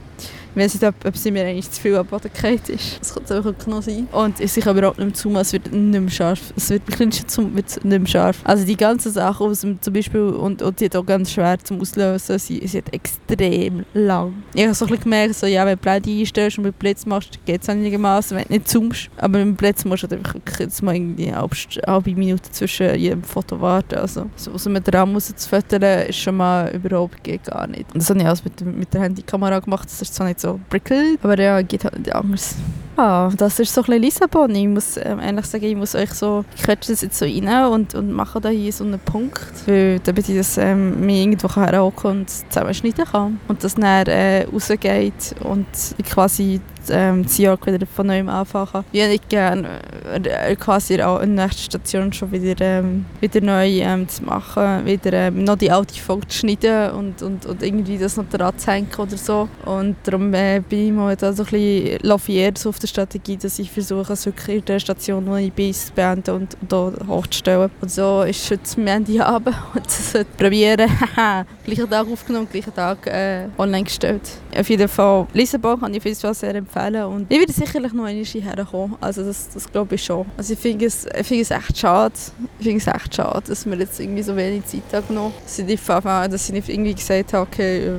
Ich 0.54 0.62
weiß 0.62 0.74
nicht, 0.74 0.84
ob, 0.84 0.94
ob 1.06 1.16
sie 1.16 1.30
mir 1.30 1.44
eigentlich 1.44 1.70
zu 1.70 1.80
viel 1.80 1.96
am 1.96 2.06
Boden 2.06 2.30
ist. 2.68 3.00
Das 3.00 3.14
könnte 3.14 3.36
einfach 3.36 3.66
noch 3.66 3.82
sein. 3.82 4.06
Und 4.12 4.38
ich 4.40 4.52
sehe 4.52 4.66
aber 4.66 4.88
auch 4.88 4.96
nicht 4.96 5.06
mehr 5.06 5.14
zu, 5.14 5.34
es 5.36 5.52
wird 5.52 5.72
nicht 5.72 6.00
mehr 6.00 6.10
scharf. 6.10 6.52
Es 6.56 6.70
wird 6.70 6.82
ein 7.00 7.10
zum 7.12 7.56
wird 7.56 7.84
nicht 7.84 7.84
mehr 7.84 8.06
scharf. 8.06 8.40
Also 8.44 8.64
die 8.64 8.76
ganzen 8.76 9.12
Sachen 9.12 9.46
aus 9.46 9.60
dem, 9.62 9.80
zum 9.80 9.94
Beispiel, 9.94 10.20
und, 10.20 10.60
und 10.60 10.80
die 10.80 10.86
hat 10.86 10.96
auch 10.96 11.06
ganz 11.06 11.32
schwer 11.32 11.58
zum 11.58 11.80
Auslösen, 11.80 12.38
sie, 12.38 12.66
sie 12.66 12.78
hat 12.78 12.92
extrem 12.92 13.84
lang. 13.94 14.42
Ich 14.54 14.62
habe 14.62 14.74
so 14.74 14.84
ein 14.84 14.90
bisschen 14.90 15.04
gemerkt, 15.04 15.36
so, 15.36 15.46
ja, 15.46 15.64
wenn 15.64 15.76
du 15.76 15.82
Blende 15.82 16.10
einstellst 16.10 16.58
und 16.58 16.64
mit 16.64 16.78
Blitz 16.78 17.06
machst, 17.06 17.38
geht 17.46 17.62
es 17.62 17.68
einigermaßen, 17.68 18.36
wenn 18.36 18.44
du 18.44 18.52
nicht 18.52 18.68
zoomst. 18.68 19.10
Aber 19.16 19.38
mit 19.38 19.46
dem 19.46 19.56
Blitz 19.56 19.84
musst 19.84 20.02
du 20.02 20.08
halt 20.08 20.18
einfach 20.18 20.34
jetzt 20.58 20.82
mal 20.82 20.94
irgendwie 20.94 21.32
eine 21.32 21.48
halbe 21.86 22.14
Minute 22.14 22.50
zwischen 22.50 22.94
jedem 22.96 23.22
Foto 23.22 23.60
warten. 23.60 23.94
Also 23.94 24.28
so 24.36 24.52
was 24.52 24.66
man 24.66 24.82
dran 24.82 25.12
muss 25.12 25.34
zu 25.34 25.48
fotografieren, 25.48 26.08
ist 26.08 26.18
schon 26.18 26.36
mal 26.36 26.70
überhaupt 26.74 27.24
geht 27.24 27.44
gar 27.44 27.66
nicht. 27.66 27.92
Und 27.92 28.02
das 28.02 28.10
habe 28.10 28.20
ich 28.20 28.26
alles 28.26 28.44
mit, 28.44 28.60
mit 28.60 28.92
der 28.92 29.02
Handykamera 29.02 29.58
gemacht, 29.60 29.88
das 29.88 30.02
ist 30.02 30.14
zwar 30.14 30.26
nicht 30.26 30.40
so 30.42 30.60
prickelt, 30.68 31.18
aber 31.22 31.38
ja, 31.40 31.62
geht 31.62 31.84
halt 31.84 31.98
nicht 31.98 32.14
anders. 32.14 32.56
Ja, 32.96 33.30
das 33.36 33.58
ist 33.58 33.72
so 33.72 33.80
ein 33.80 33.86
bisschen 33.86 34.02
Lissabon. 34.02 34.54
Ich 34.54 34.68
muss 34.68 34.96
ähm, 34.98 35.18
ehrlich 35.18 35.46
sagen, 35.46 35.64
ich 35.64 35.76
muss 35.76 35.94
euch 35.94 36.12
so, 36.12 36.44
ich 36.54 36.62
quetsche 36.62 36.92
das 36.92 37.00
jetzt 37.00 37.18
so 37.18 37.24
rein 37.24 37.72
und, 37.72 37.94
und 37.94 38.12
mache 38.12 38.40
da 38.40 38.50
hier 38.50 38.72
so 38.72 38.84
einen 38.84 39.00
Punkt, 39.00 39.40
weil 39.66 39.98
damit 40.00 40.28
ich 40.28 40.36
das 40.36 40.58
ähm, 40.58 41.04
mir 41.04 41.22
irgendwo 41.22 41.48
herhocken 41.54 42.10
und 42.10 42.30
zusammenschneiden 42.30 43.06
kann. 43.06 43.40
Und 43.48 43.64
das 43.64 43.76
dann 43.76 44.06
äh, 44.06 44.44
rausgeht 44.44 45.34
und 45.42 45.66
quasi 46.04 46.60
ähm, 46.90 47.22
das 47.22 47.38
Jahr 47.38 47.58
wieder 47.64 47.86
von 47.86 48.06
neuem 48.06 48.28
anfangen. 48.28 48.84
Ich 48.92 49.00
würde 49.00 49.18
gerne 49.28 49.68
äh, 50.12 50.56
quasi 50.56 51.00
auch 51.02 51.20
in 51.20 51.36
der 51.36 51.46
nächsten 51.46 51.62
Station 51.62 52.12
schon 52.12 52.32
wieder, 52.32 52.60
ähm, 52.60 53.04
wieder 53.20 53.40
neu 53.40 53.68
ähm, 53.68 54.08
zu 54.08 54.24
machen, 54.24 54.84
wieder 54.84 55.12
ähm, 55.12 55.44
noch 55.44 55.56
die 55.56 55.70
alte 55.70 55.98
Folge 55.98 56.28
zu 56.28 56.38
schneiden 56.38 56.90
und, 56.92 57.22
und, 57.22 57.46
und 57.46 57.62
irgendwie 57.62 57.98
das 57.98 58.16
noch 58.16 58.28
dran 58.28 58.56
zu 58.58 58.70
hängen 58.70 58.88
oder 58.98 59.16
so. 59.16 59.48
Und 59.64 59.96
darum 60.04 60.32
äh, 60.34 60.60
bin 60.60 60.86
ich 60.86 60.92
momentan 60.92 61.34
so 61.34 61.42
ein 61.44 61.50
bisschen 61.50 61.98
lafiert 62.02 62.58
so 62.58 62.70
auf 62.70 62.78
der 62.82 62.88
Strategie, 62.88 63.36
dass 63.36 63.58
ich 63.58 63.70
versuche, 63.70 64.12
es 64.12 64.26
wirklich 64.26 64.58
in 64.58 64.64
der 64.64 64.78
Station, 64.78 65.26
wo 65.26 65.36
ich 65.36 65.52
bin, 65.52 65.72
zu 65.72 65.92
beenden 65.92 66.30
und, 66.34 66.56
und 66.60 66.72
da 66.72 66.92
hochzustellen. 67.08 67.70
Und 67.80 67.90
so 67.90 68.22
ist 68.22 68.50
es 68.50 68.76
Ende 68.86 69.24
Abend 69.24 69.56
und 69.74 69.86
das 69.86 70.24
probieren. 70.36 70.90
gleichen 71.64 71.90
Tag 71.90 72.06
aufgenommen, 72.08 72.48
gleichen 72.50 72.74
Tag 72.74 73.06
äh, 73.06 73.48
online 73.58 73.84
gestellt. 73.84 74.22
Auf 74.56 74.68
jeden 74.68 74.88
Fall, 74.88 75.26
Lissabon 75.32 75.80
kann 75.80 75.94
ich 75.94 76.02
Fall 76.02 76.34
sehr 76.34 76.54
empfehlen 76.54 77.04
und 77.04 77.26
ich 77.30 77.38
werde 77.38 77.52
sicherlich 77.52 77.92
noch 77.92 78.04
einmal 78.04 78.24
hierher 78.24 78.64
kommen. 78.64 78.96
Also 79.00 79.24
das, 79.24 79.48
das 79.50 79.70
glaube 79.70 79.94
ich 79.94 80.04
schon. 80.04 80.26
Also 80.36 80.52
ich 80.52 80.58
finde 80.58 80.86
es, 80.86 81.06
find 81.22 81.42
es 81.42 81.50
echt 81.50 81.78
schade, 81.78 82.14
ich 82.58 82.66
finde 82.66 82.78
es 82.78 82.86
echt 82.86 83.14
schade, 83.14 83.42
dass 83.46 83.66
wir 83.66 83.76
jetzt 83.76 84.00
irgendwie 84.00 84.22
so 84.22 84.36
wenig 84.36 84.64
Zeit 84.66 84.82
haben 84.92 85.08
genommen, 85.08 85.32
dass 85.44 85.58
ich 85.58 85.66
nicht, 85.66 85.88
dass 85.88 86.50
ich 86.50 86.68
irgendwie 86.68 86.94
gesagt 86.94 87.32
habe, 87.32 87.46
okay, 87.50 87.92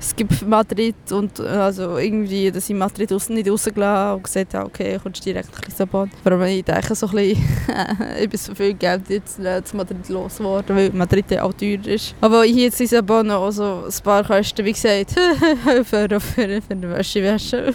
es 0.00 0.16
gibt 0.16 0.46
Madrid 0.46 0.94
und 1.12 1.38
also 1.40 1.98
irgendwie, 1.98 2.50
dass 2.50 2.70
ich 2.70 2.74
Madrid 2.74 3.12
aus, 3.12 3.28
nicht 3.28 3.50
rausgelassen 3.50 4.16
und 4.16 4.24
gesagt 4.24 4.54
habe, 4.54 4.66
okay, 4.66 4.98
kommst 5.02 5.24
direkt 5.24 5.52
nach 5.52 5.62
Lissabon. 5.62 6.10
Aber 6.24 6.48
ich 6.48 6.64
denke 6.64 6.94
so 6.94 7.06
ein 7.08 7.12
bisschen, 7.12 7.44
ich 8.20 8.28
bin 8.28 8.38
so 8.38 8.54
viel 8.54 8.72
Geld 8.74 9.02
jetzt 9.10 9.38
äh, 9.40 9.62
zu 9.62 9.76
Madrid 9.76 10.08
losgeworden, 10.08 10.74
weil 10.74 10.90
Madrid 10.90 11.30
ja 11.30 11.42
auch 11.42 11.52
teuer 11.52 11.84
ist. 11.84 12.14
Aber 12.22 12.44
hier 12.44 12.68
in 12.68 12.72
Lissabon 12.78 13.30
auch 13.30 13.50
so 13.50 13.84
ein 13.86 14.02
paar 14.02 14.24
Kosten, 14.24 14.64
wie 14.64 14.72
gesagt, 14.72 15.10
für, 15.84 15.84
für, 15.84 16.20
für 16.20 16.42
eine 16.42 16.90
Wäschewäsche 16.90 17.74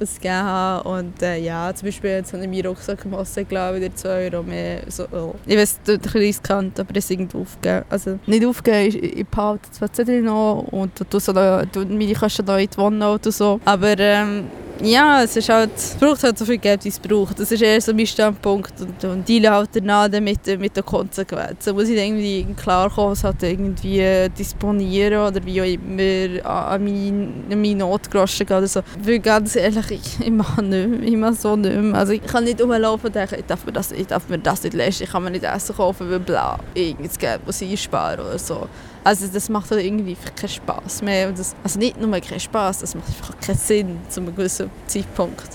ausgegeben 0.00 0.34
habe. 0.34 0.88
Und 0.88 1.22
äh, 1.22 1.38
ja, 1.38 1.74
zum 1.74 1.88
Beispiel 1.88 2.10
jetzt 2.10 2.32
habe 2.32 2.44
ich 2.44 2.48
meinen 2.48 2.66
Rucksack 2.66 3.04
im 3.04 3.16
Hossen 3.16 3.48
gelassen, 3.48 3.80
wieder 3.80 3.94
2 3.94 4.30
Euro 4.30 4.44
mehr. 4.44 4.82
So, 4.88 5.04
oh. 5.10 5.34
Ich 5.44 5.56
weiß, 5.56 5.80
es 5.82 5.88
ist 5.88 5.88
ein 5.88 6.00
bisschen 6.00 6.20
riskant, 6.20 6.78
aber 6.78 6.96
es 6.96 7.10
irgendwo 7.10 7.40
aufgeben. 7.40 7.84
Also 7.90 8.20
nicht 8.26 8.46
aufgeben, 8.46 8.88
ich, 8.88 9.02
ich 9.02 9.26
behalte 9.26 9.68
zwar 9.72 9.92
Zettel 9.92 10.22
noch 10.22 10.68
und 10.70 10.92
so 11.18 11.32
du 11.32 11.84
meine 11.86 12.14
Kosten 12.14 12.44
noch 12.46 12.58
in 12.58 12.68
die 12.68 12.80
und 12.80 13.24
so. 13.32 13.60
Aber 13.64 13.98
ähm, 13.98 14.44
ja, 14.82 15.22
es 15.22 15.36
ist 15.36 15.48
halt, 15.48 15.70
braucht 15.98 16.22
halt 16.22 16.38
so 16.38 16.44
viel 16.44 16.58
Geld, 16.58 16.84
wie 16.84 16.88
es 16.88 16.98
braucht. 16.98 17.40
Das 17.40 17.50
ist 17.50 17.62
eher 17.62 17.80
so 17.80 17.94
mein 17.94 18.06
Standpunkt 18.06 18.72
und, 18.80 19.04
und 19.04 19.28
deale 19.28 19.50
halt 19.50 19.70
danach 19.72 20.08
mit, 20.20 20.46
mit 20.58 20.76
den 20.76 20.84
Konsequenzen. 20.84 21.74
muss 21.74 21.88
ich 21.88 21.96
irgendwie 21.96 22.46
klar 22.54 22.90
kommen, 22.90 23.12
es 23.12 23.24
halt 23.24 23.42
irgendwie 23.42 24.28
disponieren 24.38 25.28
oder 25.28 25.44
wie 25.44 25.62
auch 25.62 25.64
immer 25.64 26.68
an 26.68 26.84
meine, 26.84 27.24
an 27.50 27.60
meine 27.60 27.76
Notgroschen 27.76 28.46
gehen 28.46 28.58
oder 28.58 28.66
so. 28.66 28.80
Weil 29.02 29.20
ganz 29.20 29.56
ehrlich, 29.56 29.90
ich, 29.90 30.26
ich 30.26 30.30
mache 30.30 30.62
nicht 30.62 30.88
mehr, 30.88 31.02
ich 31.02 31.16
mache 31.16 31.34
so 31.34 31.56
nicht 31.56 31.74
mehr. 31.74 31.98
Also 31.98 32.12
ich 32.12 32.24
kann 32.24 32.44
nicht 32.44 32.60
rumlaufen 32.60 33.06
und 33.06 33.14
denken, 33.14 33.36
ich 33.38 33.46
darf 33.46 33.64
mir 33.64 33.72
das, 33.72 33.92
ich 33.92 34.06
darf 34.06 34.28
mir 34.28 34.38
das 34.38 34.62
nicht 34.62 34.74
leisten, 34.74 35.04
ich 35.04 35.10
kann 35.10 35.24
mir 35.24 35.30
nicht 35.30 35.44
Essen 35.44 35.74
kaufen, 35.74 36.10
weil 36.10 36.20
bla, 36.20 36.58
irgendwas 36.74 37.18
Geld 37.18 37.46
muss 37.46 37.60
ich 37.62 37.70
einsparen 37.70 38.20
oder 38.20 38.38
so. 38.38 38.68
Also 39.06 39.28
das 39.28 39.48
macht 39.48 39.70
halt 39.70 39.84
irgendwie 39.84 40.16
keinen 40.34 40.48
Spass 40.48 41.00
mehr. 41.00 41.30
Das, 41.30 41.54
also 41.62 41.78
nicht 41.78 42.00
nur 42.00 42.10
keinen 42.18 42.40
Spass, 42.40 42.80
das 42.80 42.96
macht 42.96 43.06
einfach 43.06 43.38
keinen 43.38 43.56
Sinn 43.56 43.98
zu 44.08 44.18
einem 44.18 44.34
gewissen 44.34 44.68
Zeitpunkt. 44.88 45.46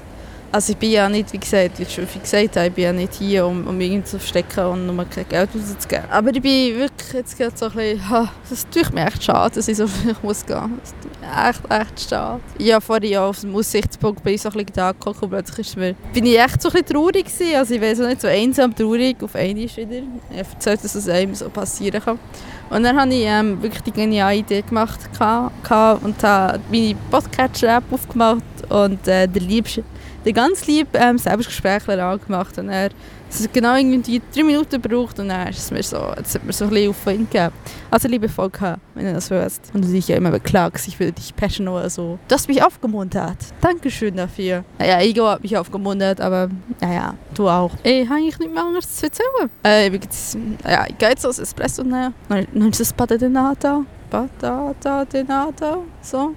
Also 0.54 0.74
ich 0.74 0.78
bin 0.78 0.92
ja 0.92 1.08
nicht, 1.08 1.32
wie 1.32 1.38
gesagt, 1.38 1.80
wie 1.80 1.84
ich 1.84 1.94
schon 1.94 2.06
gesagt 2.06 2.58
habe, 2.58 2.68
ich 2.68 2.74
bin 2.74 2.84
ja 2.84 2.92
nicht 2.92 3.14
hier, 3.14 3.46
um, 3.46 3.66
um 3.66 3.80
irgendwie 3.80 4.04
zu 4.04 4.20
verstecken 4.20 4.66
und 4.66 4.86
nur 4.86 5.06
kein 5.06 5.28
Geld 5.30 5.50
rauszugeben. 5.56 6.10
Aber 6.10 6.30
ich 6.32 6.42
bin 6.42 6.78
wirklich 6.78 7.14
jetzt 7.14 7.38
gerade 7.38 7.56
so 7.56 7.68
ein 7.68 7.72
bisschen, 7.72 8.10
ha, 8.10 8.30
das 8.50 8.68
tut 8.70 8.94
mir 8.94 9.08
echt 9.08 9.24
schade, 9.24 9.56
dass 9.56 9.70
ich 9.70 9.78
so 9.78 9.88
viel 9.88 10.14
muss 10.22 10.46
gehen. 10.46 10.78
Das 10.82 10.94
tut 11.02 11.22
mir 11.22 11.50
echt, 11.50 11.62
echt 11.70 12.10
schade. 12.10 12.42
Ja, 12.58 12.82
vorhin 12.82 13.12
ja 13.12 13.26
auf 13.26 13.40
dem 13.40 13.56
Aussichtspunkt 13.56 14.24
bin 14.24 14.34
ich 14.34 14.42
so 14.42 14.50
ein 14.50 14.54
bisschen 14.54 14.74
da 14.74 14.92
geguckt 14.92 15.24
und 15.24 15.30
plötzlich 15.30 15.68
ist 15.68 15.78
mir, 15.78 15.96
bin 16.14 16.26
ich 16.26 16.38
echt 16.38 16.62
so 16.62 16.68
ein 16.68 16.74
bisschen 16.74 16.88
traurig 16.98 17.26
gewesen. 17.26 17.56
Also 17.56 17.74
ich 17.74 17.82
weiß 17.82 18.02
auch 18.02 18.08
nicht, 18.08 18.20
so 18.20 18.28
einsam 18.28 18.76
traurig 18.76 19.24
auf 19.24 19.34
einmal 19.36 19.56
wieder. 19.56 19.90
Ich 20.32 20.38
habe 20.38 20.48
erzählt, 20.54 20.84
dass 20.84 20.96
es 20.96 21.08
einem 21.08 21.34
so 21.34 21.50
passieren 21.50 22.02
kann. 22.02 22.20
Und 22.70 22.84
dann 22.84 23.00
habe 23.00 23.14
ich 23.14 23.24
ähm, 23.26 23.62
wirklich 23.62 23.84
die 23.84 23.92
geniale 23.92 24.38
Idee 24.38 24.62
gemacht 24.62 25.00
und 25.20 26.24
habe 26.24 26.60
meine 26.70 26.96
Podcatcher-App 27.10 27.84
aufgemacht 27.92 28.44
und 28.70 29.08
äh, 29.08 29.28
der 29.28 29.42
liebste 29.42 29.84
der 30.26 30.34
ganz 30.34 30.66
lieb 30.68 30.88
ähm, 30.94 31.18
Selbstgesprächler 31.18 32.04
angemacht 32.04 32.58
und 32.58 32.70
er 32.70 32.90
es 33.34 33.44
hat 33.44 33.54
genau 33.54 33.76
irgendwie 33.76 34.22
drei 34.36 34.44
Minuten 34.44 34.82
gebraucht 34.82 35.18
und 35.20 35.30
dann 35.30 35.48
ist 35.48 35.72
mir 35.72 35.82
so, 35.82 36.14
jetzt 36.18 36.36
hat 36.36 36.44
mir 36.44 36.52
so 36.52 36.66
ein 36.66 36.70
bisschen 36.72 36.90
Aufwind 36.90 37.32
gegeben. 37.32 37.54
Also 37.90 38.10
liebe 38.10 38.28
Volker, 38.28 38.78
wenn 38.94 39.06
du 39.06 39.14
das 39.14 39.30
hörst 39.30 39.72
und 39.74 39.86
du 39.86 39.90
dich 39.90 40.10
ja 40.10 40.18
immer 40.18 40.32
beklagst, 40.32 40.88
ich 40.90 41.00
will 41.00 41.14
dich 41.14 41.34
passion 41.34 41.70
oder 41.70 41.90
so. 41.90 42.20
Du 42.28 42.36
hast 42.36 42.50
mich 42.50 42.62
aufgemuntert. 42.62 43.38
Dankeschön 43.62 44.18
dafür. 44.18 44.66
Naja, 44.78 45.00
Ego 45.00 45.30
hat 45.30 45.44
mich 45.44 45.58
aufgemuntert, 45.58 46.20
aber 46.20 46.50
naja, 46.82 47.16
du 47.34 47.48
auch. 47.48 47.72
Ich 47.84 48.06
habe 48.06 48.16
eigentlich 48.16 48.40
nicht 48.40 48.54
mehr 48.54 48.64
anderes 48.64 48.98
zu 48.98 49.06
erzählen. 49.06 49.50
Äh, 49.64 49.88
übrigens, 49.88 50.38
ja, 50.68 50.86
ich 50.90 50.98
gehe 50.98 51.10
jetzt 51.10 51.26
aus 51.26 51.40
Espresso 51.40 51.84
nehmen. 51.84 52.14
Dann 52.28 52.70
ist 52.70 52.82
es 52.82 52.92
Patata. 52.92 53.86
Patata 54.10 55.06
Denata, 55.06 55.78
so. 56.02 56.36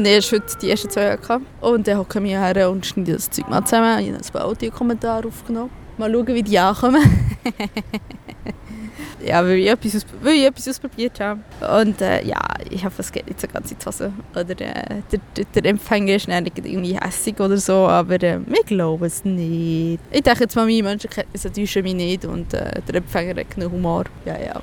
Ich 0.00 0.06
erst 0.06 0.32
heute 0.32 0.56
die 0.60 0.70
ersten 0.70 0.88
zwei 0.88 1.12
hatte. 1.12 1.42
Und 1.60 1.86
dann 1.86 1.98
hocken 1.98 2.24
wir 2.24 2.40
her 2.40 2.70
und 2.70 2.86
schneiden 2.86 3.14
das 3.14 3.28
Zeug 3.28 3.48
mal 3.50 3.62
zusammen. 3.62 3.98
Ich 4.00 4.08
habe 4.08 4.24
ein 4.24 4.32
paar 4.32 4.44
Audiokommentare 4.46 5.28
aufgenommen. 5.28 5.70
Mal 5.98 6.10
schauen, 6.10 6.26
wie 6.28 6.42
die 6.42 6.58
ankommen. 6.58 7.02
ja, 9.26 9.44
weil 9.44 9.58
ich 9.58 9.68
etwas, 9.68 10.06
weil 10.22 10.34
ich 10.34 10.46
etwas 10.46 10.68
ausprobiert 10.68 11.20
habe. 11.20 11.40
Und 11.78 12.00
äh, 12.00 12.24
ja, 12.24 12.40
ich 12.70 12.82
hoffe, 12.82 13.02
es 13.02 13.12
geht 13.12 13.26
nicht 13.26 13.38
so 13.38 13.46
ganz 13.46 13.70
in 13.70 13.76
die 13.78 13.84
Hose. 13.84 14.12
Oder 14.32 14.60
äh, 14.60 15.02
der, 15.12 15.20
der, 15.36 15.44
der 15.62 15.70
Empfänger 15.70 16.14
ist 16.14 16.26
nicht 16.26 16.58
irgendwie 16.58 16.98
hässig 16.98 17.38
oder 17.38 17.58
so, 17.58 17.86
aber 17.86 18.22
äh, 18.22 18.40
ich 18.50 18.66
glaube 18.66 19.06
es 19.06 19.24
nicht. 19.26 20.00
Ich 20.10 20.22
denke 20.22 20.44
jetzt 20.44 20.56
mal, 20.56 20.64
meine 20.64 20.82
Menschenkenntnisse 20.84 21.52
täuschen 21.52 21.82
mich 21.82 21.94
nicht 21.94 22.24
und 22.24 22.54
äh, 22.54 22.80
der 22.88 22.94
Empfänger 22.94 23.38
hat 23.38 23.50
genug 23.50 23.72
Humor. 23.72 24.04
Ja, 24.24 24.40
ja. 24.40 24.62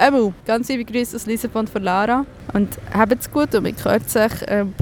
Ähm, 0.00 0.32
ganz 0.46 0.68
liebe 0.68 0.84
Grüße 0.84 1.16
aus 1.16 1.26
Lissabon 1.26 1.66
von 1.66 1.82
Lara 1.82 2.24
und 2.52 2.68
habt 2.94 3.20
es 3.20 3.28
gut 3.28 3.52
und 3.56 3.64
wir 3.64 3.74
hören 3.84 4.00
sich 4.06 4.32
ähm, 4.46 4.72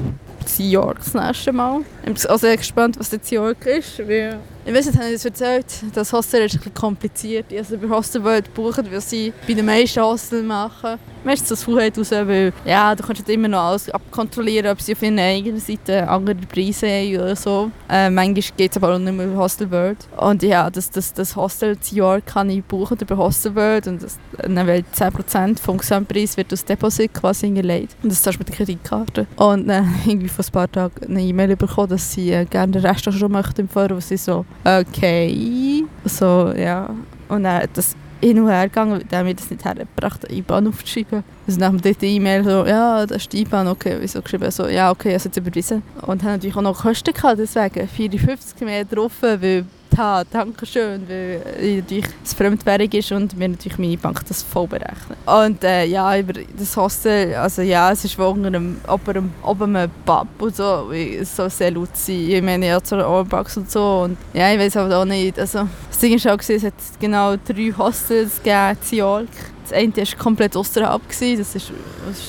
in 0.59 0.70
York 0.70 0.98
das 0.98 1.14
nächste 1.14 1.52
Mal. 1.55 1.81
Ich 2.05 2.12
bin 2.12 2.31
auch 2.31 2.38
sehr 2.38 2.55
gespannt, 2.55 2.98
was 2.98 3.11
jetzt 3.11 3.31
York 3.31 3.64
ist, 3.64 3.98
weil 4.00 4.38
ich 4.66 4.74
weiß 4.74 4.87
nicht, 4.87 4.98
habe 4.98 5.07
ich 5.07 5.14
das 5.14 5.24
erzählt? 5.24 5.66
Das 5.94 6.12
Hostel 6.12 6.42
ist 6.42 6.59
ein 6.66 6.74
kompliziert. 6.74 7.46
Also 7.57 7.79
bei 7.79 7.88
Hostelworld 7.88 8.52
buchen, 8.52 8.90
weil 8.90 9.00
sie 9.00 9.33
bei 9.46 9.55
den 9.55 9.64
meisten 9.64 10.02
Hostels 10.02 10.44
machen. 10.44 10.98
Meistens 11.24 11.50
das 11.50 11.62
Fuhrheit 11.62 11.96
raus, 11.96 12.11
weil 12.11 12.52
ja, 12.64 12.92
du 12.94 13.05
kannst 13.05 13.29
immer 13.29 13.46
noch 13.46 13.61
alles 13.61 13.88
abkontrollieren, 13.90 14.72
ob 14.72 14.81
sie 14.81 14.94
auf 14.94 15.02
ihrer 15.02 15.20
eigenen 15.20 15.61
Seite 15.61 16.09
andere 16.09 16.35
Preise 16.35 16.88
haben 16.88 17.14
oder 17.14 17.37
so. 17.37 17.70
Äh, 17.88 18.11
manchmal 18.11 18.42
geht 18.57 18.72
es 18.72 18.76
aber 18.76 18.94
auch 18.94 18.98
nicht 18.98 19.12
mehr 19.12 19.26
über 19.26 19.37
Hostelworld. 19.37 19.98
Und 20.16 20.42
ja, 20.42 20.68
das, 20.68 20.90
das, 20.90 21.12
das 21.12 21.37
Hostel 21.37 21.79
zu 21.79 21.94
York 21.94 22.26
kann 22.26 22.50
ich 22.50 22.64
buchen 22.64 22.98
über 23.00 23.16
Hostelworld 23.16 23.87
und 23.87 24.02
das, 24.02 24.18
dann 24.37 24.66
weil 24.66 24.85
10% 24.94 25.61
vom 25.61 25.79
Gesamtpreis 25.79 26.37
wird 26.37 26.52
aus 26.52 26.64
Deposit 26.64 27.14
quasi 27.14 27.46
hingelegt. 27.46 27.96
Und 28.02 28.11
das 28.11 28.20
zahlst 28.20 28.38
du 28.38 28.40
mit 28.40 28.48
der 28.48 28.57
Kreditkarte. 28.57 29.26
Und 29.37 29.68
dann 29.68 29.85
äh, 29.85 29.88
irgendwie 30.11 30.29
vor 30.29 30.44
ein 30.44 30.50
paar 30.50 30.70
Tagen 30.70 31.07
eine 31.07 31.22
E-Mail 31.22 31.55
bekommen, 31.55 31.88
dass 31.88 32.12
sie 32.12 32.33
äh, 32.33 32.44
gerne 32.44 32.72
den 32.72 32.85
Rest 32.85 33.07
auch 33.07 33.12
schon 33.12 33.31
möchten 33.31 33.68
Voraus. 33.68 34.09
Sie 34.09 34.16
so, 34.16 34.44
okay. 34.64 35.85
So, 36.05 36.53
ja. 36.57 36.90
Und 37.29 37.42
dann 37.45 37.62
hat 37.62 37.71
das 37.75 37.97
hin 38.21 38.40
und 38.40 38.49
her 38.49 38.69
gegangen, 38.69 39.05
haben 39.12 39.27
wir 39.27 39.35
das 39.35 39.51
nicht 39.51 39.64
hergebracht, 39.64 40.27
eine 40.27 40.38
IBAN 40.38 40.69
aufzuschreiben. 40.69 41.23
Also 41.47 41.61
nach 41.61 41.71
dem 41.71 41.95
E-Mail 42.01 42.45
so, 42.45 42.64
ja, 42.66 43.07
das 43.07 43.19
ist 43.23 43.33
die 43.33 43.42
IBAN, 43.42 43.69
okay, 43.69 43.97
wieso 44.01 44.23
geschrieben? 44.23 44.51
So, 44.51 44.69
ja, 44.69 44.90
okay, 44.90 45.09
ich 45.09 45.14
habe 45.14 45.16
es 45.16 45.25
jetzt 45.25 45.37
überwiesen. 45.37 45.83
Und 46.03 46.23
haben 46.23 46.33
natürlich 46.33 46.57
auch 46.57 46.62
noch 46.62 46.81
Kosten 46.81 47.12
gehabt, 47.12 47.38
deswegen 47.38 47.87
54 47.87 48.61
mehr 48.62 48.85
drauf, 48.85 49.12
weil 49.21 49.64
habe. 49.96 50.28
Dankeschön, 50.30 51.09
weil 51.09 51.40
natürlich 51.59 52.06
es 52.24 52.35
Fremdwährung 52.35 52.90
ist 52.92 53.12
und 53.12 53.37
mir 53.37 53.48
natürlich 53.48 53.78
meine 53.78 53.96
Bank 53.96 54.24
das 54.26 54.42
voll 54.42 54.66
berechnet. 54.66 55.18
Und 55.26 55.62
äh, 55.64 55.85
ja, 55.87 56.18
über 56.18 56.35
das 56.35 56.76
Hostel, 56.76 57.35
also 57.35 57.62
ja, 57.62 57.90
es 57.92 58.04
ist 58.04 58.18
unter 58.18 58.46
einem, 58.46 58.80
oben, 58.87 59.76
einem 59.76 59.90
Pub 60.04 60.28
und 60.38 60.56
so, 60.56 60.90
soll 61.24 61.50
sehr 61.50 61.70
laut 61.70 61.96
sein. 61.96 62.28
Ich 62.28 62.42
meine, 62.42 62.66
ja, 62.66 62.82
zur 62.82 62.98
Overbox 62.98 63.56
und 63.56 63.70
so 63.70 64.02
und 64.04 64.16
ja, 64.32 64.52
ich 64.52 64.59
weiß 64.59 64.76
aber 64.76 64.98
auch 64.98 65.04
nicht, 65.04 65.38
also 65.38 65.68
das 65.88 65.98
Ding 65.98 66.14
ist 66.14 66.28
auch, 66.28 66.38
es 66.38 66.64
hat 66.64 66.74
genau 67.00 67.37
drei 67.37 67.72
Hostels 67.76 68.42
gegeben 68.42 68.76
in. 68.82 69.28
Das 69.62 69.72
eine 69.72 69.96
war 69.96 70.18
komplett 70.18 70.56
außerhalb, 70.56 71.02
das 71.09 71.54
war 71.54 71.76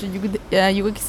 eine 0.04 0.14
Jugend, 0.16 0.40
äh, 0.52 0.70
Jugend 0.72 1.00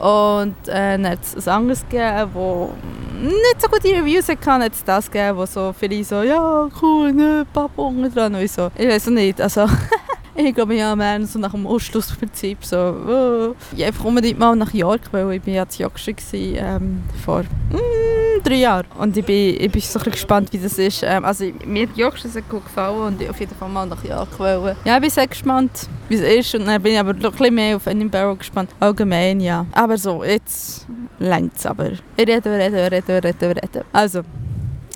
und 0.00 0.54
äh, 0.66 0.96
dann 0.96 1.08
hat 1.10 1.18
es 1.22 1.46
ein 1.46 1.54
anderes 1.54 1.84
gegeben, 1.88 2.30
das 2.34 3.22
nicht 3.22 3.60
so 3.60 3.68
gute 3.68 3.88
Reviews 3.88 4.28
hatte. 4.28 4.50
Hat 4.50 4.72
es 4.72 4.82
das 4.82 5.10
gegeben, 5.10 5.36
wo 5.36 5.44
so 5.44 5.74
viele 5.78 6.02
so, 6.02 6.22
ja, 6.22 6.68
cool, 6.80 7.12
ne, 7.12 7.46
Papa 7.52 7.82
unten 7.82 8.12
dran. 8.12 8.34
Und 8.34 8.40
ich 8.40 8.52
so, 8.52 8.70
ich 8.76 8.88
weiß 8.88 9.08
nicht, 9.08 9.40
also... 9.40 9.66
ich 10.34 10.54
glaube, 10.54 10.74
ja, 10.74 10.94
mehr 10.96 11.24
so 11.26 11.38
nach 11.38 11.52
dem 11.52 11.66
Ausschlussprinzip 11.66 12.64
so, 12.64 12.76
oh. 12.76 13.54
ich 13.76 13.84
einfach 13.84 14.04
unbedingt 14.04 14.38
mal 14.38 14.54
nach 14.56 14.72
York, 14.72 15.02
weil 15.12 15.32
ich 15.32 15.42
bin 15.42 15.54
ja 15.54 15.68
zu 15.68 15.82
York 15.82 16.00
ähm, 16.32 17.02
vor 17.24 17.42
mm, 17.42 18.42
drei 18.44 18.54
Jahren. 18.54 18.86
Und 18.98 19.16
ich 19.16 19.24
bin, 19.24 19.56
ich 19.60 19.70
bin 19.70 19.80
so 19.80 19.98
ein 19.98 20.10
gespannt, 20.10 20.52
wie 20.52 20.58
das 20.58 20.78
ist. 20.78 21.02
Ähm, 21.02 21.24
also 21.24 21.44
mir 21.64 21.88
hat 21.88 21.96
York 21.96 22.18
sehr 22.18 22.42
gut 22.42 22.64
gefallen 22.64 23.00
und 23.00 23.22
ich 23.22 23.28
auf 23.28 23.38
jeden 23.40 23.54
Fall 23.54 23.68
mal 23.68 23.86
nach 23.86 24.04
York 24.04 24.38
wollen. 24.38 24.76
Ja, 24.84 24.96
ich 24.96 25.00
bin 25.00 25.10
sehr 25.10 25.26
gespannt, 25.26 25.88
wie 26.08 26.14
es 26.14 26.20
ist 26.20 26.54
und 26.54 26.66
dann 26.66 26.82
bin 26.82 26.92
ich 26.92 26.98
aber 26.98 27.12
noch 27.12 27.32
ein 27.32 27.38
bisschen 27.38 27.54
mehr 27.54 27.76
auf 27.76 27.86
Edinburgh 27.86 28.36
gespannt. 28.36 28.70
Allgemein, 28.80 29.40
ja. 29.40 29.66
Aber 29.72 29.98
so, 29.98 30.24
jetzt 30.24 30.86
längt 31.18 31.56
es 31.56 31.66
aber. 31.66 31.92
Ich 31.92 32.00
rede, 32.18 32.44
rede, 32.44 32.90
rede, 32.90 33.24
rede, 33.24 33.48
rede. 33.48 33.84
Also, 33.92 34.22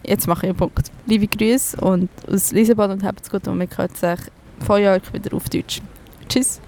jetzt 0.05 0.27
mache 0.27 0.47
ich 0.47 0.51
einen 0.51 0.59
Punkt. 0.59 0.91
Liebe 1.07 1.27
Grüße 1.27 1.81
und 1.81 2.09
aus 2.31 2.53
Lissabon 2.53 2.91
und 2.93 3.05
habt 3.05 3.23
es 3.23 3.31
gut 3.31 3.47
und 3.49 3.59
wir 3.59 3.69
hören 3.77 3.95
sich 3.95 4.31
Jörg 4.69 5.13
wieder 5.13 5.35
auf 5.35 5.49
Deutsch. 5.49 5.81
Tschüss. 6.29 6.61